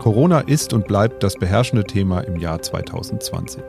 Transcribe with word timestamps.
Corona 0.00 0.40
ist 0.40 0.72
und 0.72 0.86
bleibt 0.86 1.22
das 1.22 1.36
beherrschende 1.36 1.84
Thema 1.84 2.20
im 2.20 2.36
Jahr 2.36 2.62
2020. 2.62 3.62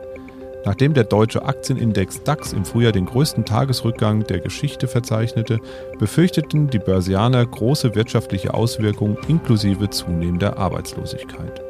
Nachdem 0.64 0.94
der 0.94 1.04
deutsche 1.04 1.44
Aktienindex 1.44 2.22
DAX 2.22 2.54
im 2.54 2.64
Frühjahr 2.64 2.92
den 2.92 3.04
größten 3.04 3.44
Tagesrückgang 3.44 4.24
der 4.24 4.40
Geschichte 4.40 4.88
verzeichnete, 4.88 5.58
befürchteten 5.98 6.68
die 6.68 6.78
Börsianer 6.78 7.44
große 7.44 7.94
wirtschaftliche 7.94 8.54
Auswirkungen 8.54 9.18
inklusive 9.28 9.90
zunehmender 9.90 10.56
Arbeitslosigkeit. 10.56 11.60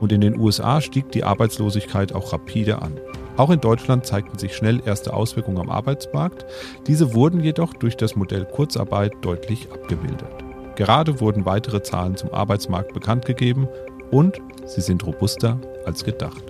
Und 0.00 0.10
in 0.10 0.22
den 0.22 0.40
USA 0.40 0.80
stieg 0.80 1.12
die 1.12 1.22
Arbeitslosigkeit 1.22 2.12
auch 2.12 2.32
rapide 2.32 2.82
an. 2.82 2.94
Auch 3.36 3.50
in 3.50 3.60
Deutschland 3.60 4.06
zeigten 4.06 4.38
sich 4.38 4.56
schnell 4.56 4.82
erste 4.84 5.14
Auswirkungen 5.14 5.58
am 5.58 5.70
Arbeitsmarkt, 5.70 6.44
diese 6.88 7.14
wurden 7.14 7.40
jedoch 7.40 7.74
durch 7.74 7.96
das 7.96 8.16
Modell 8.16 8.44
Kurzarbeit 8.44 9.12
deutlich 9.20 9.68
abgemildert. 9.70 10.45
Gerade 10.76 11.20
wurden 11.20 11.46
weitere 11.46 11.82
Zahlen 11.82 12.16
zum 12.16 12.32
Arbeitsmarkt 12.32 12.92
bekannt 12.92 13.24
gegeben 13.24 13.68
und 14.10 14.40
sie 14.66 14.80
sind 14.80 15.04
robuster 15.06 15.58
als 15.84 16.04
gedacht. 16.04 16.44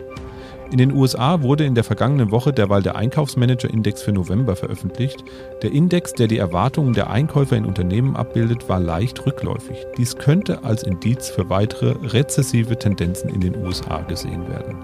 In 0.72 0.78
den 0.78 0.92
USA 0.92 1.42
wurde 1.42 1.64
in 1.64 1.76
der 1.76 1.84
vergangenen 1.84 2.32
Woche 2.32 2.52
derweil 2.52 2.82
der 2.82 2.96
Einkaufsmanager-Index 2.96 4.02
für 4.02 4.10
November 4.10 4.56
veröffentlicht. 4.56 5.22
Der 5.62 5.70
Index, 5.70 6.12
der 6.12 6.26
die 6.26 6.38
Erwartungen 6.38 6.92
der 6.92 7.08
Einkäufer 7.08 7.56
in 7.56 7.64
Unternehmen 7.64 8.16
abbildet, 8.16 8.68
war 8.68 8.80
leicht 8.80 9.24
rückläufig. 9.24 9.76
Dies 9.96 10.16
könnte 10.16 10.64
als 10.64 10.82
Indiz 10.82 11.28
für 11.28 11.48
weitere 11.48 11.94
rezessive 12.08 12.76
Tendenzen 12.76 13.30
in 13.30 13.40
den 13.40 13.56
USA 13.64 14.02
gesehen 14.02 14.48
werden. 14.48 14.78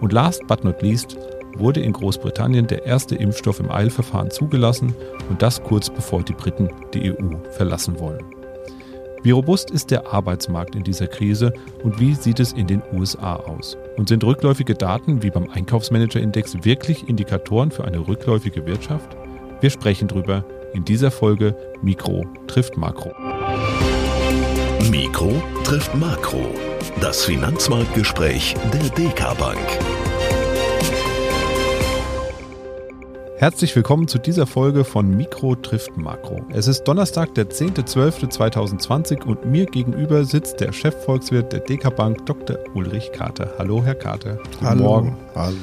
Und 0.00 0.14
last 0.14 0.46
but 0.46 0.64
not 0.64 0.80
least 0.80 1.18
wurde 1.58 1.80
in 1.80 1.92
Großbritannien 1.92 2.66
der 2.66 2.86
erste 2.86 3.14
Impfstoff 3.14 3.60
im 3.60 3.70
Eilverfahren 3.70 4.30
zugelassen 4.30 4.94
und 5.28 5.42
das 5.42 5.62
kurz 5.62 5.90
bevor 5.90 6.22
die 6.22 6.32
Briten 6.32 6.70
die 6.94 7.12
EU 7.12 7.36
verlassen 7.52 8.00
wollen. 8.00 8.35
Wie 9.26 9.32
robust 9.32 9.72
ist 9.72 9.90
der 9.90 10.06
Arbeitsmarkt 10.06 10.76
in 10.76 10.84
dieser 10.84 11.08
Krise 11.08 11.52
und 11.82 11.98
wie 11.98 12.14
sieht 12.14 12.38
es 12.38 12.52
in 12.52 12.68
den 12.68 12.80
USA 12.92 13.34
aus? 13.34 13.76
Und 13.96 14.08
sind 14.08 14.22
rückläufige 14.22 14.74
Daten 14.74 15.20
wie 15.24 15.30
beim 15.30 15.50
Einkaufsmanager-Index 15.50 16.64
wirklich 16.64 17.08
Indikatoren 17.08 17.72
für 17.72 17.84
eine 17.84 18.06
rückläufige 18.06 18.64
Wirtschaft? 18.66 19.16
Wir 19.60 19.70
sprechen 19.70 20.06
drüber 20.06 20.44
in 20.74 20.84
dieser 20.84 21.10
Folge 21.10 21.56
Mikro 21.82 22.24
trifft 22.46 22.76
Makro. 22.76 23.12
Mikro 24.92 25.32
trifft 25.64 25.92
Makro. 25.96 26.46
Das 27.00 27.24
Finanzmarktgespräch 27.24 28.54
der 28.72 28.88
DK 28.90 29.36
Bank. 29.36 30.05
Herzlich 33.38 33.76
willkommen 33.76 34.08
zu 34.08 34.18
dieser 34.18 34.46
Folge 34.46 34.82
von 34.82 35.14
Mikro 35.14 35.56
trifft 35.56 35.98
Makro. 35.98 36.40
Es 36.54 36.68
ist 36.68 36.84
Donnerstag, 36.84 37.34
der 37.34 37.50
10.12.2020 37.50 39.24
und 39.24 39.44
mir 39.44 39.66
gegenüber 39.66 40.24
sitzt 40.24 40.60
der 40.60 40.72
Chefvolkswirt 40.72 41.52
der 41.52 41.60
DK 41.60 41.94
Bank, 41.94 42.24
Dr. 42.24 42.56
Ulrich 42.72 43.12
Kater. 43.12 43.52
Hallo, 43.58 43.84
Herr 43.84 43.94
Kater. 43.94 44.36
Guten 44.36 44.66
Hallo. 44.66 44.82
Morgen. 44.82 45.16
Hallo. 45.34 45.54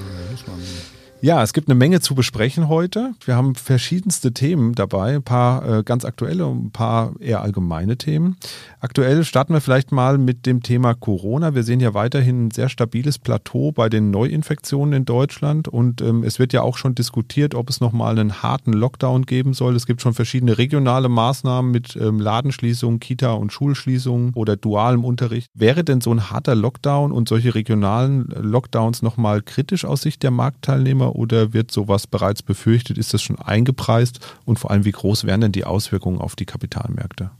Ja, 1.25 1.41
es 1.41 1.53
gibt 1.53 1.69
eine 1.69 1.75
Menge 1.75 2.01
zu 2.01 2.15
besprechen 2.15 2.67
heute. 2.67 3.13
Wir 3.23 3.37
haben 3.37 3.55
verschiedenste 3.55 4.33
Themen 4.33 4.75
dabei, 4.75 5.15
ein 5.15 5.23
paar 5.23 5.65
äh, 5.65 5.81
ganz 5.81 6.03
aktuelle 6.03 6.45
und 6.45 6.65
ein 6.65 6.71
paar 6.71 7.13
eher 7.21 7.41
allgemeine 7.41 7.95
Themen. 7.95 8.35
Aktuell 8.81 9.23
starten 9.23 9.53
wir 9.53 9.61
vielleicht 9.61 9.93
mal 9.93 10.17
mit 10.17 10.45
dem 10.45 10.61
Thema 10.63 10.93
Corona. 10.93 11.55
Wir 11.55 11.63
sehen 11.63 11.79
ja 11.79 11.93
weiterhin 11.93 12.47
ein 12.47 12.51
sehr 12.51 12.67
stabiles 12.67 13.19
Plateau 13.19 13.71
bei 13.71 13.87
den 13.87 14.11
Neuinfektionen 14.11 14.93
in 14.93 15.05
Deutschland 15.05 15.69
und 15.69 16.01
ähm, 16.01 16.25
es 16.25 16.39
wird 16.39 16.51
ja 16.51 16.61
auch 16.61 16.75
schon 16.75 16.93
diskutiert, 16.93 17.55
ob 17.55 17.69
es 17.69 17.79
nochmal 17.79 18.19
einen 18.19 18.43
harten 18.43 18.73
Lockdown 18.73 19.25
geben 19.25 19.53
soll. 19.53 19.77
Es 19.77 19.85
gibt 19.85 20.01
schon 20.01 20.13
verschiedene 20.13 20.57
regionale 20.57 21.07
Maßnahmen 21.07 21.71
mit 21.71 21.95
ähm, 21.95 22.19
Ladenschließungen, 22.19 22.99
Kita- 22.99 23.31
und 23.31 23.53
Schulschließungen 23.53 24.33
oder 24.33 24.57
dualem 24.57 25.05
Unterricht. 25.05 25.47
Wäre 25.53 25.85
denn 25.85 26.01
so 26.01 26.11
ein 26.11 26.31
harter 26.31 26.55
Lockdown 26.55 27.13
und 27.13 27.29
solche 27.29 27.55
regionalen 27.55 28.25
Lockdowns 28.41 29.01
nochmal 29.01 29.41
kritisch 29.41 29.85
aus 29.85 30.01
Sicht 30.01 30.21
der 30.21 30.31
Marktteilnehmer 30.31 31.12
oder 31.13 31.53
wird 31.53 31.71
sowas 31.71 32.07
bereits 32.07 32.41
befürchtet? 32.41 32.97
Ist 32.97 33.13
das 33.13 33.21
schon 33.21 33.39
eingepreist? 33.39 34.19
Und 34.45 34.59
vor 34.59 34.71
allem, 34.71 34.85
wie 34.85 34.91
groß 34.91 35.25
wären 35.25 35.41
denn 35.41 35.51
die 35.51 35.65
Auswirkungen 35.65 36.19
auf 36.19 36.35
die 36.35 36.45
Kapitalmärkte? 36.45 37.31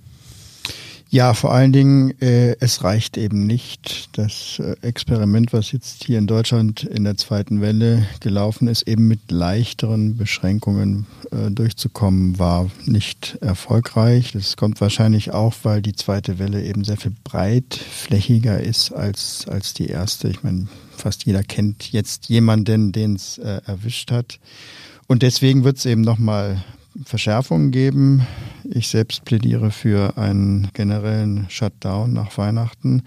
Ja, 1.14 1.36
vor 1.36 1.54
allen 1.54 1.72
Dingen, 1.72 2.20
äh, 2.22 2.56
es 2.60 2.84
reicht 2.84 3.18
eben 3.18 3.46
nicht. 3.46 4.10
Das 4.14 4.58
äh, 4.58 4.76
Experiment, 4.82 5.54
was 5.54 5.72
jetzt 5.72 6.06
hier 6.06 6.18
in 6.18 6.26
Deutschland 6.26 6.86
in 6.86 7.04
der 7.04 7.18
zweiten 7.18 7.62
Welle 7.62 8.08
gelaufen 8.20 8.68
ist, 8.68 8.88
eben 8.88 9.08
mit 9.08 9.30
leichteren 9.30 10.18
Beschränkungen 10.18 11.06
äh, 11.30 11.52
durchzukommen, 11.52 12.40
war 12.40 12.72
nicht 12.86 13.38
erfolgreich. 13.42 14.32
Das 14.32 14.58
kommt 14.58 14.82
wahrscheinlich 14.82 15.30
auch, 15.30 15.54
weil 15.62 15.84
die 15.84 15.94
zweite 15.94 16.40
Welle 16.40 16.64
eben 16.64 16.84
sehr 16.84 16.98
viel 16.98 17.14
breitflächiger 17.24 18.60
ist 18.60 18.92
als, 18.92 19.46
als 19.48 19.76
die 19.76 19.90
erste. 19.90 20.30
Ich 20.30 20.42
meine, 20.42 20.68
fast 20.98 21.28
jeder 21.28 21.44
kennt 21.44 21.92
jetzt 21.92 22.28
jemanden, 22.28 22.92
den 22.92 23.18
es 23.18 23.38
äh, 23.38 23.62
erwischt 23.68 24.10
hat. 24.10 24.40
Und 25.06 25.22
deswegen 25.22 25.64
wird 25.64 25.78
es 25.78 25.86
eben 25.86 26.02
nochmal 26.02 26.64
Verschärfungen 27.06 27.72
geben. 27.72 28.26
Ich 28.64 28.88
selbst 28.88 29.26
plädiere 29.26 29.72
für 29.72 30.18
einen 30.18 30.70
generellen 30.74 31.46
Shutdown 31.50 32.14
nach 32.14 32.38
Weihnachten 32.38 33.04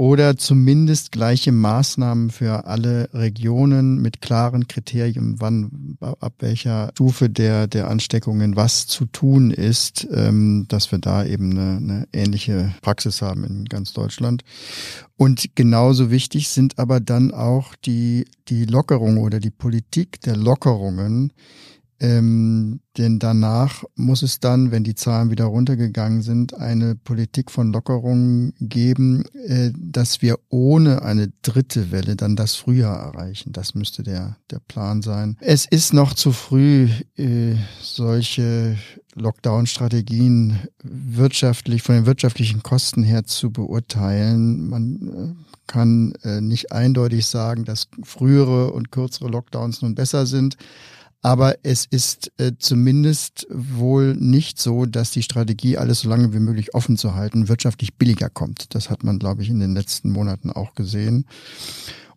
oder 0.00 0.36
zumindest 0.38 1.12
gleiche 1.12 1.52
Maßnahmen 1.52 2.30
für 2.30 2.64
alle 2.64 3.10
Regionen 3.12 4.00
mit 4.00 4.22
klaren 4.22 4.66
Kriterien, 4.66 5.36
wann 5.40 5.98
ab 6.00 6.34
welcher 6.38 6.90
Stufe 6.92 7.28
der 7.28 7.66
der 7.66 7.90
Ansteckungen 7.90 8.56
was 8.56 8.86
zu 8.86 9.04
tun 9.04 9.50
ist, 9.50 10.08
ähm, 10.10 10.64
dass 10.68 10.90
wir 10.90 11.00
da 11.00 11.24
eben 11.24 11.50
eine, 11.50 11.76
eine 11.76 12.08
ähnliche 12.14 12.72
Praxis 12.80 13.20
haben 13.20 13.44
in 13.44 13.66
ganz 13.66 13.92
Deutschland. 13.92 14.42
Und 15.16 15.54
genauso 15.54 16.10
wichtig 16.10 16.48
sind 16.48 16.78
aber 16.78 17.00
dann 17.00 17.32
auch 17.34 17.74
die 17.74 18.24
die 18.48 18.64
Lockerung 18.64 19.18
oder 19.18 19.38
die 19.38 19.50
Politik 19.50 20.22
der 20.22 20.36
Lockerungen 20.36 21.32
ähm, 22.00 22.80
denn 22.96 23.18
danach 23.18 23.84
muss 23.94 24.22
es 24.22 24.40
dann, 24.40 24.70
wenn 24.70 24.84
die 24.84 24.94
Zahlen 24.94 25.30
wieder 25.30 25.44
runtergegangen 25.44 26.22
sind, 26.22 26.54
eine 26.54 26.94
Politik 26.96 27.50
von 27.50 27.72
Lockerungen 27.72 28.54
geben, 28.58 29.24
äh, 29.46 29.70
dass 29.76 30.22
wir 30.22 30.38
ohne 30.48 31.02
eine 31.02 31.30
dritte 31.42 31.90
Welle 31.92 32.16
dann 32.16 32.36
das 32.36 32.56
Frühjahr 32.56 32.98
erreichen. 32.98 33.52
Das 33.52 33.74
müsste 33.74 34.02
der, 34.02 34.38
der 34.50 34.60
Plan 34.60 35.02
sein. 35.02 35.36
Es 35.40 35.66
ist 35.66 35.92
noch 35.92 36.14
zu 36.14 36.32
früh, 36.32 36.88
äh, 37.16 37.56
solche 37.82 38.78
Lockdown-Strategien 39.14 40.58
wirtschaftlich, 40.82 41.82
von 41.82 41.96
den 41.96 42.06
wirtschaftlichen 42.06 42.62
Kosten 42.62 43.02
her 43.02 43.24
zu 43.24 43.50
beurteilen. 43.50 44.68
Man 44.68 45.36
äh, 45.36 45.50
kann 45.66 46.14
äh, 46.22 46.40
nicht 46.40 46.72
eindeutig 46.72 47.26
sagen, 47.26 47.64
dass 47.64 47.88
frühere 48.02 48.72
und 48.72 48.90
kürzere 48.90 49.28
Lockdowns 49.28 49.82
nun 49.82 49.94
besser 49.94 50.24
sind. 50.26 50.56
Aber 51.22 51.56
es 51.62 51.84
ist 51.84 52.32
äh, 52.38 52.52
zumindest 52.58 53.46
wohl 53.50 54.14
nicht 54.14 54.58
so, 54.58 54.86
dass 54.86 55.10
die 55.10 55.22
Strategie, 55.22 55.76
alles 55.76 56.00
so 56.00 56.08
lange 56.08 56.32
wie 56.32 56.38
möglich 56.38 56.74
offen 56.74 56.96
zu 56.96 57.14
halten, 57.14 57.48
wirtschaftlich 57.48 57.94
billiger 57.94 58.30
kommt. 58.30 58.74
Das 58.74 58.88
hat 58.88 59.04
man, 59.04 59.18
glaube 59.18 59.42
ich, 59.42 59.50
in 59.50 59.60
den 59.60 59.74
letzten 59.74 60.12
Monaten 60.12 60.50
auch 60.50 60.74
gesehen. 60.74 61.26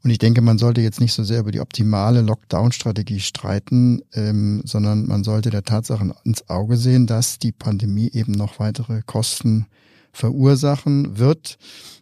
Und 0.03 0.09
ich 0.09 0.19
denke, 0.19 0.41
man 0.41 0.57
sollte 0.57 0.81
jetzt 0.81 0.99
nicht 0.99 1.13
so 1.13 1.23
sehr 1.23 1.39
über 1.39 1.51
die 1.51 1.61
optimale 1.61 2.21
Lockdown-Strategie 2.21 3.21
streiten, 3.21 4.01
ähm, 4.13 4.61
sondern 4.65 5.05
man 5.07 5.23
sollte 5.23 5.49
der 5.49 5.63
Tatsache 5.63 6.13
ins 6.23 6.49
Auge 6.49 6.77
sehen, 6.77 7.07
dass 7.07 7.39
die 7.39 7.53
Pandemie 7.53 8.09
eben 8.11 8.33
noch 8.33 8.59
weitere 8.59 9.01
Kosten 9.05 9.67
verursachen 10.11 11.17
wird. 11.17 11.57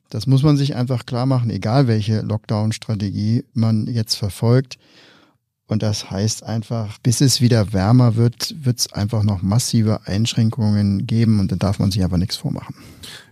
Das 0.10 0.28
muss 0.28 0.44
man 0.44 0.58
sich 0.58 0.76
einfach 0.76 1.06
klar 1.06 1.26
machen, 1.26 1.50
egal 1.50 1.88
welche 1.88 2.22
Lockdown-Strategie 2.22 3.46
man 3.54 3.88
jetzt 3.88 4.16
verfolgt. 4.16 4.78
Und 5.72 5.84
das 5.84 6.12
heißt 6.12 6.44
einfach, 6.44 6.98
bis 6.98 7.22
es 7.22 7.40
wieder 7.40 7.72
wärmer 7.72 8.18
wird, 8.18 8.54
wird 8.62 8.80
es 8.80 8.92
einfach 8.92 9.24
noch 9.24 9.42
massive 9.42 10.06
Einschränkungen 10.06 11.08
geben 11.08 11.40
und 11.40 11.50
da 11.50 11.56
darf 11.56 11.80
man 11.80 11.92
sich 11.92 12.04
aber 12.04 12.18
nichts 12.18 12.36
vormachen. 12.36 12.76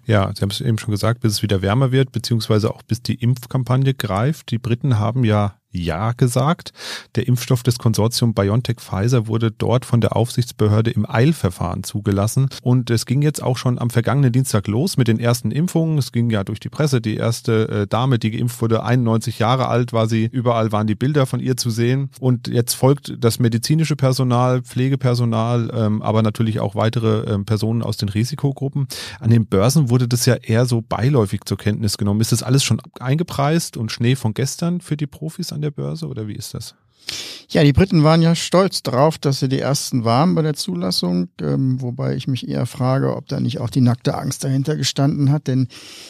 Ja, 0.05 0.31
Sie 0.33 0.41
haben 0.41 0.49
es 0.49 0.61
eben 0.61 0.77
schon 0.77 0.91
gesagt, 0.91 1.19
bis 1.19 1.33
es 1.33 1.43
wieder 1.43 1.61
wärmer 1.61 1.91
wird, 1.91 2.13
beziehungsweise 2.13 2.73
auch 2.73 2.81
bis 2.81 3.01
die 3.01 3.15
Impfkampagne 3.15 3.93
greift. 3.93 4.51
Die 4.51 4.57
Briten 4.57 4.97
haben 4.97 5.25
ja 5.25 5.55
ja 5.71 6.13
gesagt. 6.13 6.71
Der 7.15 7.27
Impfstoff 7.27 7.63
des 7.63 7.77
Konsortiums 7.77 8.35
BioNTech 8.35 8.77
Pfizer 8.79 9.27
wurde 9.27 9.51
dort 9.51 9.85
von 9.85 10.01
der 10.01 10.15
Aufsichtsbehörde 10.15 10.91
im 10.91 11.09
Eilverfahren 11.09 11.83
zugelassen. 11.83 12.49
Und 12.61 12.89
es 12.89 13.05
ging 13.05 13.21
jetzt 13.21 13.41
auch 13.43 13.57
schon 13.57 13.77
am 13.79 13.89
vergangenen 13.89 14.31
Dienstag 14.31 14.67
los 14.67 14.97
mit 14.97 15.07
den 15.07 15.19
ersten 15.19 15.51
Impfungen. 15.51 15.97
Es 15.97 16.11
ging 16.11 16.29
ja 16.29 16.43
durch 16.43 16.59
die 16.59 16.69
Presse. 16.69 17.01
Die 17.01 17.15
erste 17.15 17.69
äh, 17.69 17.87
Dame, 17.87 18.19
die 18.19 18.31
geimpft 18.31 18.61
wurde, 18.61 18.83
91 18.83 19.39
Jahre 19.39 19.67
alt 19.67 19.93
war 19.93 20.07
sie. 20.07 20.29
Überall 20.31 20.71
waren 20.71 20.87
die 20.87 20.95
Bilder 20.95 21.25
von 21.25 21.39
ihr 21.39 21.57
zu 21.57 21.69
sehen. 21.69 22.09
Und 22.19 22.47
jetzt 22.47 22.73
folgt 22.73 23.15
das 23.19 23.39
medizinische 23.39 23.95
Personal, 23.95 24.61
Pflegepersonal, 24.61 25.71
ähm, 25.73 26.01
aber 26.01 26.23
natürlich 26.23 26.59
auch 26.59 26.75
weitere 26.75 27.31
ähm, 27.31 27.45
Personen 27.45 27.83
aus 27.83 27.97
den 27.97 28.09
Risikogruppen. 28.09 28.87
An 29.19 29.29
den 29.29 29.45
Börsen 29.45 29.89
wurde 29.89 30.07
das 30.07 30.25
ja 30.25 30.35
eher 30.35 30.65
so 30.65 30.81
beiläufig 30.81 31.41
zur 31.45 31.57
Kenntnis 31.57 31.97
genommen. 31.97 32.21
Ist 32.21 32.31
das 32.31 32.43
alles 32.43 32.63
schon 32.63 32.81
eingepreist 32.99 33.77
und 33.77 33.91
Schnee 33.91 34.15
von 34.15 34.33
gestern 34.33 34.81
für 34.81 34.97
die 34.97 35.07
Profis 35.07 35.53
an 35.59 35.63
der 35.63 35.71
Börse 35.71 36.07
oder 36.07 36.25
wie 36.27 36.35
ist 36.35 36.53
das? 36.53 36.73
Ja, 37.51 37.63
die 37.63 37.73
Briten 37.73 38.03
waren 38.03 38.21
ja 38.21 38.35
stolz 38.35 38.83
darauf, 38.83 39.17
dass 39.17 39.39
sie 39.39 39.49
die 39.49 39.59
ersten 39.59 40.05
waren 40.05 40.35
bei 40.35 40.43
der 40.43 40.53
Zulassung, 40.53 41.29
ähm, 41.41 41.81
wobei 41.81 42.15
ich 42.15 42.27
mich 42.27 42.47
eher 42.47 42.67
frage, 42.67 43.15
ob 43.15 43.27
da 43.27 43.39
nicht 43.39 43.59
auch 43.59 43.71
die 43.71 43.81
nackte 43.81 44.15
Angst 44.15 44.43
dahinter 44.43 44.75
gestanden 44.77 45.31
hat, 45.31 45.47
denn 45.47 45.67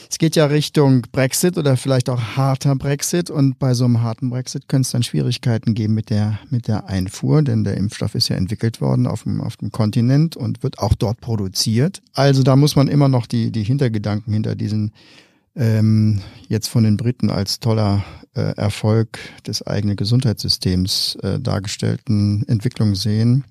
es 0.10 0.18
geht 0.18 0.36
ja 0.36 0.48
Richtung 0.48 1.04
Brexit 1.14 1.58
oder 1.58 1.78
vielleicht 1.78 2.10
auch 2.10 2.22
harter 2.36 2.76
Brexit 2.76 3.30
und 3.30 3.58
bei 3.58 3.74
so 3.74 3.86
einem 3.86 4.02
harten 4.02 4.30
Brexit 4.30 4.68
könnte 4.68 4.88
es 4.88 4.92
dann 4.92 5.04
Schwierigkeiten 5.04 5.76
geben 5.76 5.94
mit 5.94 6.10
der, 6.10 6.40
mit 6.50 6.68
der 6.68 6.90
Einfuhr, 6.90 7.42
denn 7.42 7.64
der 7.64 7.78
Impfstoff 7.78 8.16
ist 8.16 8.28
ja 8.28 8.36
entwickelt 8.36 8.82
worden 8.82 9.08
auf 9.08 9.24
dem, 9.24 9.40
auf 9.40 9.56
dem 9.56 9.72
Kontinent 9.72 10.36
und 10.36 10.62
wird 10.62 10.80
auch 10.80 10.94
dort 10.94 11.22
produziert. 11.22 12.02
Also 12.14 12.44
da 12.44 12.58
muss 12.58 12.76
man 12.76 12.90
immer 12.90 13.08
noch 13.08 13.26
die, 13.26 13.50
die 13.52 13.64
Hintergedanken 13.64 14.34
hinter 14.34 14.56
diesen 14.56 14.92
ähm, 15.60 16.22
jetzt 16.48 16.68
von 16.68 16.84
den 16.84 16.98
Briten 16.98 17.30
als 17.30 17.60
toller 17.60 18.04
äh, 18.34 18.56
Erfolg 18.56 19.20
des 19.46 19.66
eigenen 19.66 19.98
Gesundheitssystems 19.98 21.18
äh, 21.22 21.40
dargestellten 21.40 22.48
Entwicklung 22.48 22.96
sehen. 22.96 23.44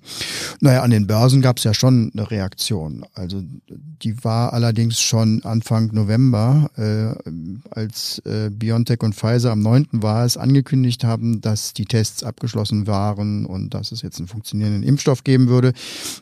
Naja, 0.59 0.81
an 0.81 0.89
den 0.89 1.05
Börsen 1.05 1.41
gab 1.41 1.57
es 1.57 1.63
ja 1.63 1.73
schon 1.73 2.11
eine 2.13 2.31
Reaktion. 2.31 3.05
Also 3.13 3.43
die 3.67 4.23
war 4.23 4.53
allerdings 4.53 4.99
schon 4.99 5.43
Anfang 5.43 5.91
November, 5.93 6.71
äh, 6.77 7.29
als 7.69 8.19
äh, 8.25 8.49
BioNTech 8.49 9.01
und 9.01 9.15
Pfizer 9.15 9.51
am 9.51 9.61
9. 9.61 9.87
war 9.91 10.25
es 10.25 10.37
angekündigt 10.37 11.03
haben, 11.03 11.41
dass 11.41 11.73
die 11.73 11.85
Tests 11.85 12.23
abgeschlossen 12.23 12.87
waren 12.87 13.45
und 13.45 13.73
dass 13.73 13.91
es 13.91 14.01
jetzt 14.01 14.17
einen 14.17 14.27
funktionierenden 14.27 14.83
Impfstoff 14.83 15.23
geben 15.23 15.47
würde. 15.47 15.73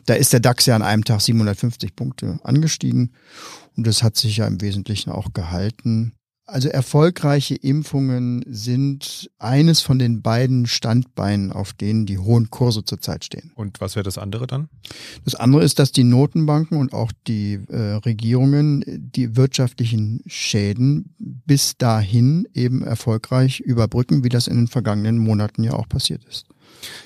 Da 0.06 0.14
ist 0.14 0.32
der 0.32 0.40
DAX 0.40 0.66
ja 0.66 0.76
an 0.76 0.82
einem 0.82 1.04
Tag 1.04 1.22
750 1.22 1.96
Punkte 1.96 2.38
angestiegen. 2.42 3.10
Und 3.78 3.86
das 3.86 4.02
hat 4.02 4.16
sich 4.16 4.38
ja 4.38 4.46
im 4.48 4.60
Wesentlichen 4.60 5.10
auch 5.10 5.32
gehalten. 5.32 6.12
Also 6.46 6.68
erfolgreiche 6.68 7.54
Impfungen 7.54 8.42
sind 8.48 9.30
eines 9.38 9.82
von 9.82 10.00
den 10.00 10.20
beiden 10.20 10.66
Standbeinen, 10.66 11.52
auf 11.52 11.74
denen 11.74 12.04
die 12.04 12.18
hohen 12.18 12.50
Kurse 12.50 12.82
zurzeit 12.82 13.24
stehen. 13.24 13.52
Und 13.54 13.80
was 13.80 13.94
wäre 13.94 14.02
das 14.02 14.18
andere 14.18 14.48
dann? 14.48 14.68
Das 15.24 15.36
andere 15.36 15.62
ist, 15.62 15.78
dass 15.78 15.92
die 15.92 16.02
Notenbanken 16.02 16.76
und 16.76 16.92
auch 16.92 17.12
die 17.28 17.60
äh, 17.68 17.96
Regierungen 18.04 18.82
die 18.84 19.36
wirtschaftlichen 19.36 20.24
Schäden 20.26 21.14
bis 21.18 21.76
dahin 21.76 22.48
eben 22.54 22.82
erfolgreich 22.82 23.60
überbrücken, 23.60 24.24
wie 24.24 24.28
das 24.28 24.48
in 24.48 24.56
den 24.56 24.68
vergangenen 24.68 25.18
Monaten 25.18 25.62
ja 25.62 25.74
auch 25.74 25.88
passiert 25.88 26.24
ist. 26.24 26.46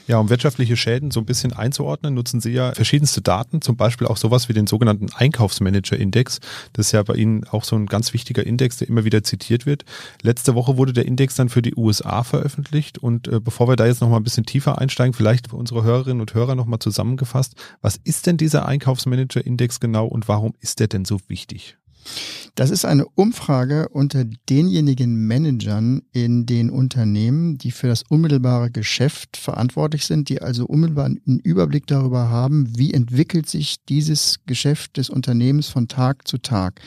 Ja, 0.07 0.19
um 0.19 0.31
wirtschaftliche 0.31 0.77
Schäden 0.77 1.11
so 1.11 1.21
ein 1.21 1.27
bisschen 1.27 1.53
einzuordnen, 1.53 2.15
nutzen 2.15 2.41
Sie 2.41 2.51
ja 2.51 2.73
verschiedenste 2.73 3.23
Daten, 3.23 3.63
zum 3.63 3.77
Beispiel 3.77 4.07
auch 4.07 4.17
sowas 4.17 4.49
wie 4.49 4.53
den 4.53 4.67
sogenannten 4.67 5.13
Einkaufsmanager-Index. 5.13 6.41
Das 6.73 6.87
ist 6.87 6.93
ja 6.93 7.03
bei 7.03 7.15
Ihnen 7.15 7.45
auch 7.49 7.65
so 7.65 7.77
ein 7.77 7.87
ganz 7.87 8.13
wichtiger 8.13 8.45
Index, 8.45 8.79
der 8.79 8.89
immer 8.89 9.05
wieder 9.05 9.23
zitiert 9.23 9.67
wird. 9.67 9.85
Letzte 10.23 10.55
Woche 10.55 10.77
wurde 10.77 10.93
der 10.93 11.07
Index 11.07 11.35
dann 11.37 11.49
für 11.49 11.63
die 11.63 11.75
USA 11.77 12.23
veröffentlicht 12.25 12.99
und 12.99 13.29
äh, 13.29 13.41
bevor 13.41 13.69
wir 13.69 13.77
da 13.77 13.87
jetzt 13.87 14.01
nochmal 14.01 14.21
ein 14.21 14.25
bisschen 14.25 14.47
tiefer 14.47 14.79
einsteigen, 14.79 15.15
vielleicht 15.15 15.49
für 15.49 15.57
unsere 15.57 15.85
Hörerinnen 15.85 16.21
und 16.21 16.35
Hörer 16.35 16.55
nochmal 16.55 16.79
zusammengefasst, 16.79 17.55
was 17.81 17.97
ist 18.03 18.27
denn 18.27 18.37
dieser 18.37 18.67
Einkaufsmanager-Index 18.67 19.81
genau 19.81 20.07
und 20.07 20.29
warum 20.29 20.55
ist 20.61 20.81
der 20.81 20.89
denn 20.89 21.05
so 21.05 21.19
wichtig? 21.29 21.77
Das 22.55 22.71
ist 22.71 22.85
eine 22.85 23.07
Umfrage 23.07 23.89
unter 23.89 24.25
denjenigen 24.51 25.27
Managern 25.27 26.03
in 26.13 26.45
den 26.45 26.69
Unternehmen, 26.69 27.57
die 27.57 27.71
für 27.71 27.87
das 27.87 28.03
unmittelbare 28.07 28.71
Geschäft 28.71 29.39
verantwortlich 29.39 30.05
sind, 30.05 30.29
die 30.29 30.43
also 30.43 30.67
unmittelbar 30.67 31.07
einen 31.07 31.41
Überblick 31.41 31.87
darüber 31.87 32.29
haben, 32.29 32.71
wie 32.77 32.93
entwickelt 32.93 33.49
sich 33.49 33.77
dieses 33.89 34.41
Geschäft 34.45 34.99
des 34.99 35.09
Unternehmens 35.09 35.69
von 35.69 35.89
Tag 35.89 36.29
zu 36.29 36.37
Tag. 36.37 36.83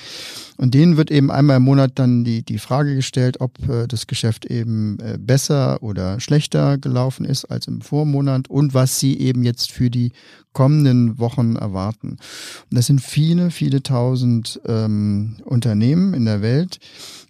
Und 0.57 0.75
denen 0.75 0.97
wird 0.97 1.09
eben 1.09 1.31
einmal 1.31 1.57
im 1.57 1.63
Monat 1.63 1.93
dann 1.95 2.23
die, 2.23 2.43
die 2.43 2.59
Frage 2.59 2.93
gestellt, 2.95 3.41
ob 3.41 3.57
äh, 3.67 3.87
das 3.87 4.05
Geschäft 4.05 4.45
eben 4.45 4.99
äh, 4.99 5.17
besser 5.19 5.81
oder 5.81 6.19
schlechter 6.19 6.77
gelaufen 6.77 7.25
ist 7.25 7.45
als 7.45 7.67
im 7.67 7.81
Vormonat 7.81 8.49
und 8.49 8.75
was 8.75 8.99
sie 8.99 9.17
eben 9.19 9.43
jetzt 9.43 9.71
für 9.71 9.89
die 9.89 10.11
kommenden 10.55 11.19
Wochen 11.19 11.57
erwarten. 11.57 12.11
Und 12.11 12.77
das 12.77 12.87
sind 12.87 13.01
viele, 13.01 13.51
viele 13.51 13.83
tausend 13.83 14.59
ähm, 14.65 15.35
Unternehmen 15.43 16.15
in 16.15 16.25
der 16.25 16.41
Welt. 16.41 16.79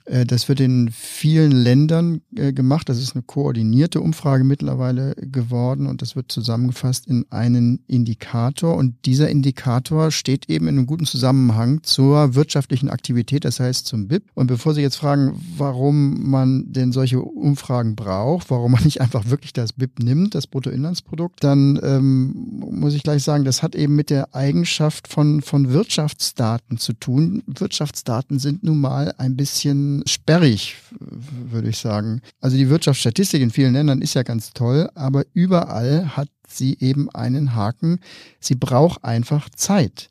Äh, 0.06 0.26
das 0.26 0.48
wird 0.48 0.60
in 0.60 0.90
vielen 0.92 1.52
Ländern 1.52 2.22
äh, 2.36 2.54
gemacht. 2.54 2.90
Das 2.90 3.00
ist 3.00 3.16
eine 3.16 3.24
koordinierte 3.24 4.02
Umfrage 4.02 4.44
mittlerweile 4.44 5.16
geworden 5.16 5.88
und 5.88 6.02
das 6.02 6.16
wird 6.16 6.32
zusammengefasst 6.32 7.08
in 7.08 7.26
einen 7.30 7.84
Indikator. 7.88 8.76
Und 8.76 9.06
dieser 9.06 9.30
Indikator 9.30 10.12
steht 10.12 10.50
eben 10.50 10.68
in 10.68 10.78
einem 10.78 10.88
guten 10.88 11.06
Zusammenhang 11.06 11.84
zur 11.84 12.36
wirtschaftlichen 12.36 12.90
Aktivität, 12.90 13.46
das 13.46 13.60
heißt 13.60 13.86
zum 13.88 14.08
BIP. 14.08 14.24
Und 14.34 14.48
bevor 14.48 14.74
Sie 14.74 14.82
jetzt 14.82 14.98
fragen, 14.98 15.34
warum 15.58 16.30
man 16.30 16.72
denn 16.72 16.92
solche 16.92 17.22
Umfragen 17.22 17.96
braucht, 17.96 18.50
warum 18.50 18.74
man 18.74 18.84
nicht 18.84 19.02
einfach 19.02 19.30
wirklich 19.30 19.54
das 19.54 19.74
BIP 19.74 20.00
nimmt, 20.00 20.36
das 20.36 20.48
Bruttoinlandsprodukt, 20.48 21.44
dann 21.44 21.80
ähm, 21.84 22.60
muss 22.72 22.94
ich 22.94 23.04
gleich 23.04 23.24
sagen, 23.24 23.46
das 23.46 23.64
hat 23.64 23.76
eben 23.76 23.96
mit 23.96 24.10
der 24.10 24.36
Eigenschaft 24.36 25.08
von, 25.08 25.42
von 25.42 25.72
Wirtschaftsdaten 25.72 26.78
zu 26.78 26.94
tun. 26.94 27.44
Wirtschaftsdaten 27.48 28.40
sind 28.40 28.64
nun 28.64 28.80
mal 28.80 29.14
ein 29.18 29.36
bisschen 29.36 29.95
sperrig, 30.06 30.76
würde 31.00 31.70
ich 31.70 31.78
sagen. 31.78 32.22
Also 32.42 32.58
die 32.58 32.70
Wirtschaftsstatistik 32.70 33.42
in 33.42 33.52
vielen 33.52 33.74
Ländern 33.74 34.02
ist 34.02 34.14
ja 34.14 34.24
ganz 34.24 34.52
toll, 34.54 34.90
aber 34.96 35.24
überall 35.34 36.16
hat 36.16 36.30
sie 36.48 36.78
eben 36.80 37.10
einen 37.12 37.56
Haken. 37.56 38.00
Sie 38.40 38.56
braucht 38.56 39.04
einfach 39.04 39.50
Zeit 39.50 40.10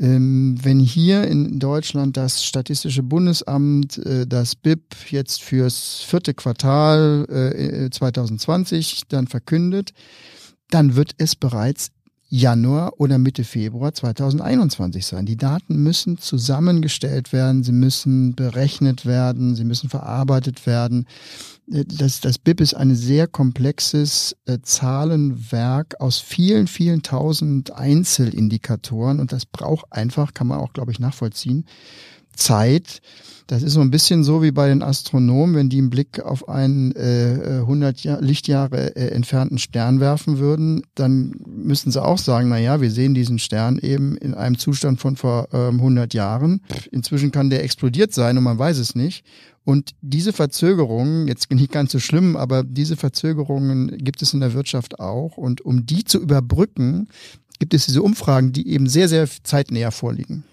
ähm, 0.00 0.56
wenn 0.62 0.80
hier 0.80 1.24
in 1.24 1.58
Deutschland 1.58 2.16
das 2.16 2.42
Statistische 2.42 3.02
Bundesamt 3.02 3.98
äh, 3.98 4.26
das 4.26 4.56
BIP 4.56 4.94
jetzt 5.10 5.42
fürs 5.42 6.00
vierte 6.00 6.32
Quartal 6.32 7.26
2020 7.90 9.02
äh, 9.02 9.04
dann 9.08 9.26
verkündet, 9.26 9.92
dann 10.70 10.96
wird 10.96 11.12
es 11.18 11.36
bereits 11.36 11.90
Januar 12.32 13.00
oder 13.00 13.18
Mitte 13.18 13.42
Februar 13.42 13.92
2021 13.92 15.04
sein. 15.04 15.26
Die 15.26 15.36
Daten 15.36 15.82
müssen 15.82 16.16
zusammengestellt 16.16 17.32
werden, 17.32 17.64
sie 17.64 17.72
müssen 17.72 18.36
berechnet 18.36 19.04
werden, 19.04 19.56
sie 19.56 19.64
müssen 19.64 19.90
verarbeitet 19.90 20.64
werden. 20.64 21.06
Das, 21.66 22.20
das 22.20 22.38
BIP 22.38 22.60
ist 22.60 22.74
ein 22.74 22.94
sehr 22.94 23.26
komplexes 23.26 24.36
äh, 24.46 24.58
Zahlenwerk 24.62 26.00
aus 26.00 26.18
vielen, 26.18 26.68
vielen 26.68 27.02
tausend 27.02 27.72
Einzelindikatoren 27.72 29.18
und 29.18 29.32
das 29.32 29.44
braucht 29.44 29.86
einfach, 29.90 30.32
kann 30.32 30.46
man 30.46 30.60
auch, 30.60 30.72
glaube 30.72 30.92
ich, 30.92 31.00
nachvollziehen, 31.00 31.64
Zeit. 32.40 33.00
Das 33.50 33.64
ist 33.64 33.72
so 33.72 33.80
ein 33.80 33.90
bisschen 33.90 34.22
so 34.22 34.44
wie 34.44 34.52
bei 34.52 34.68
den 34.68 34.80
Astronomen, 34.80 35.56
wenn 35.56 35.68
die 35.68 35.78
einen 35.78 35.90
Blick 35.90 36.20
auf 36.20 36.48
einen 36.48 36.92
äh, 36.94 37.58
100 37.62 38.04
Jahr, 38.04 38.20
Lichtjahre 38.20 38.94
äh, 38.94 39.08
entfernten 39.08 39.58
Stern 39.58 39.98
werfen 39.98 40.38
würden, 40.38 40.82
dann 40.94 41.34
müssten 41.48 41.90
sie 41.90 42.00
auch 42.00 42.18
sagen, 42.18 42.48
na 42.48 42.58
ja, 42.58 42.80
wir 42.80 42.92
sehen 42.92 43.12
diesen 43.12 43.40
Stern 43.40 43.78
eben 43.78 44.16
in 44.16 44.34
einem 44.34 44.56
Zustand 44.56 45.00
von 45.00 45.16
vor 45.16 45.48
ähm, 45.52 45.78
100 45.78 46.14
Jahren. 46.14 46.60
Inzwischen 46.92 47.32
kann 47.32 47.50
der 47.50 47.64
explodiert 47.64 48.14
sein 48.14 48.38
und 48.38 48.44
man 48.44 48.56
weiß 48.58 48.78
es 48.78 48.94
nicht. 48.94 49.24
Und 49.64 49.96
diese 50.00 50.32
Verzögerungen, 50.32 51.26
jetzt 51.26 51.50
nicht 51.50 51.72
ganz 51.72 51.90
so 51.90 51.98
schlimm, 51.98 52.36
aber 52.36 52.62
diese 52.62 52.96
Verzögerungen 52.96 53.98
gibt 53.98 54.22
es 54.22 54.32
in 54.32 54.38
der 54.38 54.54
Wirtschaft 54.54 55.00
auch. 55.00 55.36
Und 55.36 55.60
um 55.60 55.86
die 55.86 56.04
zu 56.04 56.18
überbrücken, 56.18 57.08
gibt 57.58 57.74
es 57.74 57.86
diese 57.86 58.02
Umfragen, 58.02 58.52
die 58.52 58.68
eben 58.68 58.88
sehr, 58.88 59.08
sehr 59.08 59.28
zeitnäher 59.42 59.90
vorliegen. 59.90 60.44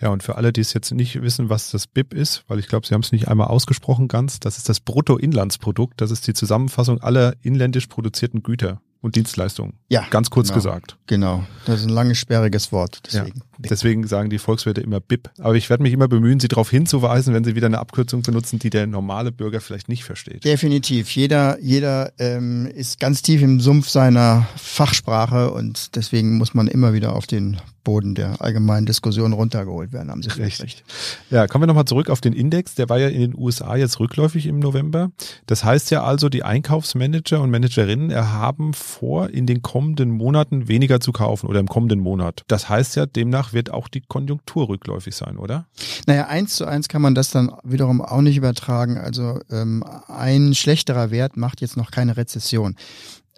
Ja, 0.00 0.10
und 0.10 0.22
für 0.22 0.36
alle, 0.36 0.52
die 0.52 0.60
es 0.60 0.72
jetzt 0.72 0.92
nicht 0.92 1.20
wissen, 1.22 1.48
was 1.48 1.70
das 1.70 1.86
BIP 1.86 2.14
ist, 2.14 2.44
weil 2.48 2.58
ich 2.58 2.68
glaube, 2.68 2.86
Sie 2.86 2.94
haben 2.94 3.02
es 3.02 3.12
nicht 3.12 3.28
einmal 3.28 3.48
ausgesprochen 3.48 4.08
ganz, 4.08 4.40
das 4.40 4.58
ist 4.58 4.68
das 4.68 4.80
Bruttoinlandsprodukt. 4.80 6.00
Das 6.00 6.10
ist 6.10 6.26
die 6.26 6.34
Zusammenfassung 6.34 7.00
aller 7.00 7.34
inländisch 7.42 7.86
produzierten 7.86 8.42
Güter 8.42 8.80
und 9.00 9.16
Dienstleistungen. 9.16 9.74
Ja. 9.88 10.04
Ganz 10.10 10.30
kurz 10.30 10.48
genau. 10.48 10.56
gesagt. 10.56 10.98
Genau. 11.06 11.44
Das 11.64 11.80
ist 11.80 11.86
ein 11.86 11.92
langes, 11.92 12.18
sperriges 12.18 12.72
Wort. 12.72 13.00
Deswegen. 13.06 13.38
Ja. 13.38 13.44
Deswegen 13.58 14.06
sagen 14.06 14.30
die 14.30 14.38
Volkswirte 14.38 14.80
immer 14.80 15.00
BIP. 15.00 15.30
Aber 15.38 15.54
ich 15.54 15.70
werde 15.70 15.82
mich 15.82 15.92
immer 15.92 16.08
bemühen, 16.08 16.40
sie 16.40 16.48
darauf 16.48 16.70
hinzuweisen, 16.70 17.34
wenn 17.34 17.44
sie 17.44 17.54
wieder 17.54 17.66
eine 17.66 17.78
Abkürzung 17.78 18.22
benutzen, 18.22 18.58
die 18.58 18.70
der 18.70 18.86
normale 18.86 19.32
Bürger 19.32 19.60
vielleicht 19.60 19.88
nicht 19.88 20.04
versteht. 20.04 20.44
Definitiv. 20.44 21.10
Jeder, 21.10 21.58
jeder 21.60 22.12
ähm, 22.18 22.66
ist 22.66 23.00
ganz 23.00 23.22
tief 23.22 23.42
im 23.42 23.60
Sumpf 23.60 23.88
seiner 23.88 24.46
Fachsprache 24.56 25.50
und 25.50 25.96
deswegen 25.96 26.36
muss 26.38 26.54
man 26.54 26.68
immer 26.68 26.92
wieder 26.92 27.14
auf 27.14 27.26
den 27.26 27.58
Boden 27.86 28.16
der 28.16 28.42
allgemeinen 28.42 28.84
Diskussion 28.84 29.32
runtergeholt 29.32 29.92
werden, 29.92 30.10
haben 30.10 30.20
Sie 30.20 30.28
recht. 30.30 30.60
recht. 30.60 30.84
Ja, 31.30 31.46
kommen 31.46 31.62
wir 31.62 31.66
nochmal 31.68 31.84
zurück 31.84 32.10
auf 32.10 32.20
den 32.20 32.32
Index. 32.32 32.74
Der 32.74 32.88
war 32.88 32.98
ja 32.98 33.06
in 33.06 33.20
den 33.20 33.34
USA 33.38 33.76
jetzt 33.76 34.00
rückläufig 34.00 34.46
im 34.46 34.58
November. 34.58 35.12
Das 35.46 35.62
heißt 35.62 35.92
ja 35.92 36.02
also, 36.02 36.28
die 36.28 36.42
Einkaufsmanager 36.42 37.40
und 37.40 37.50
Managerinnen 37.50 38.12
haben 38.12 38.74
vor, 38.74 39.30
in 39.30 39.46
den 39.46 39.62
kommenden 39.62 40.10
Monaten 40.10 40.66
weniger 40.66 40.98
zu 40.98 41.12
kaufen 41.12 41.46
oder 41.46 41.60
im 41.60 41.68
kommenden 41.68 42.00
Monat. 42.00 42.42
Das 42.48 42.68
heißt 42.68 42.96
ja, 42.96 43.06
demnach 43.06 43.45
wird 43.52 43.70
auch 43.70 43.88
die 43.88 44.02
Konjunktur 44.02 44.68
rückläufig 44.68 45.14
sein, 45.14 45.38
oder? 45.38 45.66
Naja, 46.06 46.26
eins 46.26 46.56
zu 46.56 46.66
eins 46.66 46.88
kann 46.88 47.02
man 47.02 47.14
das 47.14 47.30
dann 47.30 47.52
wiederum 47.64 48.00
auch 48.00 48.22
nicht 48.22 48.36
übertragen. 48.36 48.98
Also 48.98 49.40
ähm, 49.50 49.84
ein 50.08 50.54
schlechterer 50.54 51.10
Wert 51.10 51.36
macht 51.36 51.60
jetzt 51.60 51.76
noch 51.76 51.90
keine 51.90 52.16
Rezession. 52.16 52.76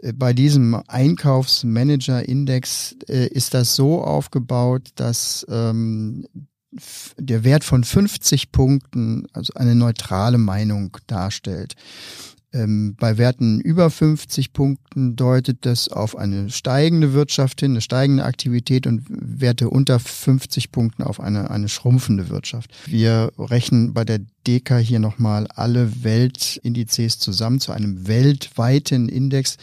Äh, 0.02 0.12
bei 0.12 0.32
diesem 0.32 0.80
Einkaufsmanager-Index 0.86 2.96
äh, 3.08 3.26
ist 3.28 3.54
das 3.54 3.74
so 3.74 4.02
aufgebaut, 4.02 4.90
dass 4.96 5.46
ähm, 5.48 6.26
der 7.16 7.44
Wert 7.44 7.64
von 7.64 7.82
50 7.82 8.52
Punkten 8.52 9.26
also 9.32 9.54
eine 9.54 9.74
neutrale 9.74 10.36
Meinung 10.38 10.96
darstellt. 11.06 11.74
Ähm, 12.50 12.96
bei 12.98 13.18
Werten 13.18 13.60
über 13.60 13.90
50 13.90 14.54
Punkten 14.54 15.16
deutet 15.16 15.66
das 15.66 15.88
auf 15.88 16.16
eine 16.16 16.48
steigende 16.48 17.12
Wirtschaft 17.12 17.60
hin, 17.60 17.72
eine 17.72 17.82
steigende 17.82 18.24
Aktivität 18.24 18.86
und 18.86 19.04
Werte 19.08 19.68
unter 19.68 19.98
50 19.98 20.72
Punkten 20.72 21.02
auf 21.02 21.20
eine, 21.20 21.50
eine 21.50 21.68
schrumpfende 21.68 22.30
Wirtschaft. 22.30 22.70
Wir 22.86 23.32
rechnen 23.38 23.92
bei 23.92 24.06
der 24.06 24.20
DECA 24.46 24.78
hier 24.78 24.98
nochmal 24.98 25.46
alle 25.48 26.02
Weltindizes 26.02 27.18
zusammen 27.18 27.60
zu 27.60 27.72
einem 27.72 28.08
weltweiten 28.08 29.10
Index. 29.10 29.58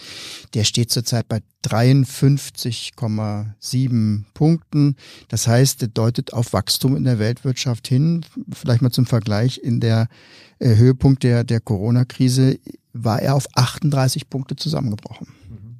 Der 0.53 0.63
steht 0.63 0.91
zurzeit 0.91 1.27
bei 1.27 1.41
53,7 1.65 4.23
Punkten. 4.33 4.95
Das 5.27 5.47
heißt, 5.47 5.81
der 5.81 5.89
deutet 5.89 6.33
auf 6.33 6.53
Wachstum 6.53 6.95
in 6.95 7.03
der 7.03 7.19
Weltwirtschaft 7.19 7.87
hin. 7.87 8.25
Vielleicht 8.51 8.81
mal 8.81 8.91
zum 8.91 9.05
Vergleich, 9.05 9.57
in 9.57 9.79
der 9.79 10.07
äh, 10.59 10.75
Höhepunkt 10.75 11.23
der, 11.23 11.43
der 11.43 11.59
Corona-Krise 11.59 12.59
war 12.93 13.21
er 13.21 13.35
auf 13.35 13.47
38 13.55 14.29
Punkte 14.29 14.55
zusammengebrochen. 14.55 15.27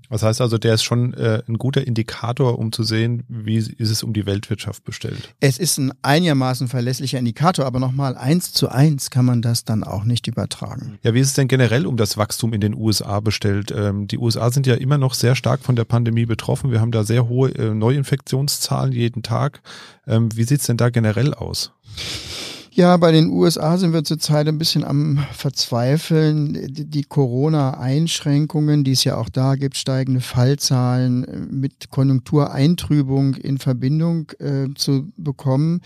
Das 0.10 0.24
heißt 0.24 0.42
also, 0.42 0.58
der 0.58 0.76
ist 0.76 0.84
schon 0.84 1.14
äh, 1.14 1.42
ein 1.48 1.58
guter 1.58 1.86
Indikator, 1.86 2.60
um 2.60 2.72
zu 2.72 2.84
sehen, 2.84 3.24
wie 3.28 3.58
ist 3.58 3.80
es 3.80 4.04
um 4.04 4.14
die 4.14 4.26
Weltwirtschaft 4.26 4.84
bestellt. 4.84 5.34
Es 5.40 5.58
ist 5.58 5.78
ein 5.78 5.94
einigermaßen 6.02 6.68
verlässlicher 6.68 7.20
Indikator, 7.20 7.66
aber 7.66 7.80
nochmal 7.80 8.16
eins 8.16 8.54
zu 8.54 8.70
eins 8.70 9.10
kann 9.10 9.26
man 9.26 9.42
das 9.42 9.66
dann 9.66 9.84
auch 9.84 10.04
nicht 10.04 10.28
übertragen. 10.28 11.00
Ja, 11.04 11.14
wie 11.14 11.20
ist 11.20 11.28
es 11.30 11.34
denn 11.34 11.48
generell 11.48 11.86
um 11.86 11.98
das 11.98 12.18
Wachstum 12.18 12.54
in 12.54 12.62
den 12.62 12.76
USA 12.76 13.20
bestellt? 13.20 13.74
Ähm, 13.76 14.08
die 14.08 14.18
USA 14.18 14.52
sind 14.52 14.68
ja 14.68 14.76
immer 14.76 14.98
noch 14.98 15.14
sehr 15.14 15.36
stark 15.36 15.62
von 15.62 15.76
der 15.76 15.86
Pandemie 15.86 16.26
betroffen. 16.26 16.72
Wir 16.72 16.82
haben 16.82 16.92
da 16.92 17.04
sehr 17.04 17.28
hohe 17.28 17.50
äh, 17.52 17.74
Neuinfektionszahlen 17.74 18.92
jeden 18.92 19.24
Tag. 19.24 19.62
Ähm, 20.08 20.30
wie 20.36 20.44
sieht's 20.44 20.68
denn 20.68 20.78
da 20.78 20.90
generell 20.90 21.34
aus? 21.34 21.72
Ja, 22.77 22.98
bei 22.98 23.13
den 23.13 23.29
USA 23.29 23.77
sind 23.77 23.94
wir 23.94 24.03
zurzeit 24.03 24.50
ein 24.50 24.58
bisschen 24.58 24.84
am 24.84 25.25
Verzweifeln. 25.32 26.60
Die 26.74 27.03
Corona-Einschränkungen, 27.03 28.84
die 28.84 28.91
es 28.91 29.05
ja 29.05 29.15
auch 29.15 29.29
da 29.29 29.55
gibt, 29.55 29.77
steigende 29.77 30.20
Fallzahlen 30.20 31.24
äh, 31.24 31.38
mit 31.50 31.89
Konjunktureintrübung 31.89 33.36
in 33.36 33.60
Verbindung 33.60 34.29
äh, 34.39 34.67
zu 34.75 35.10
bekommen, 35.15 35.84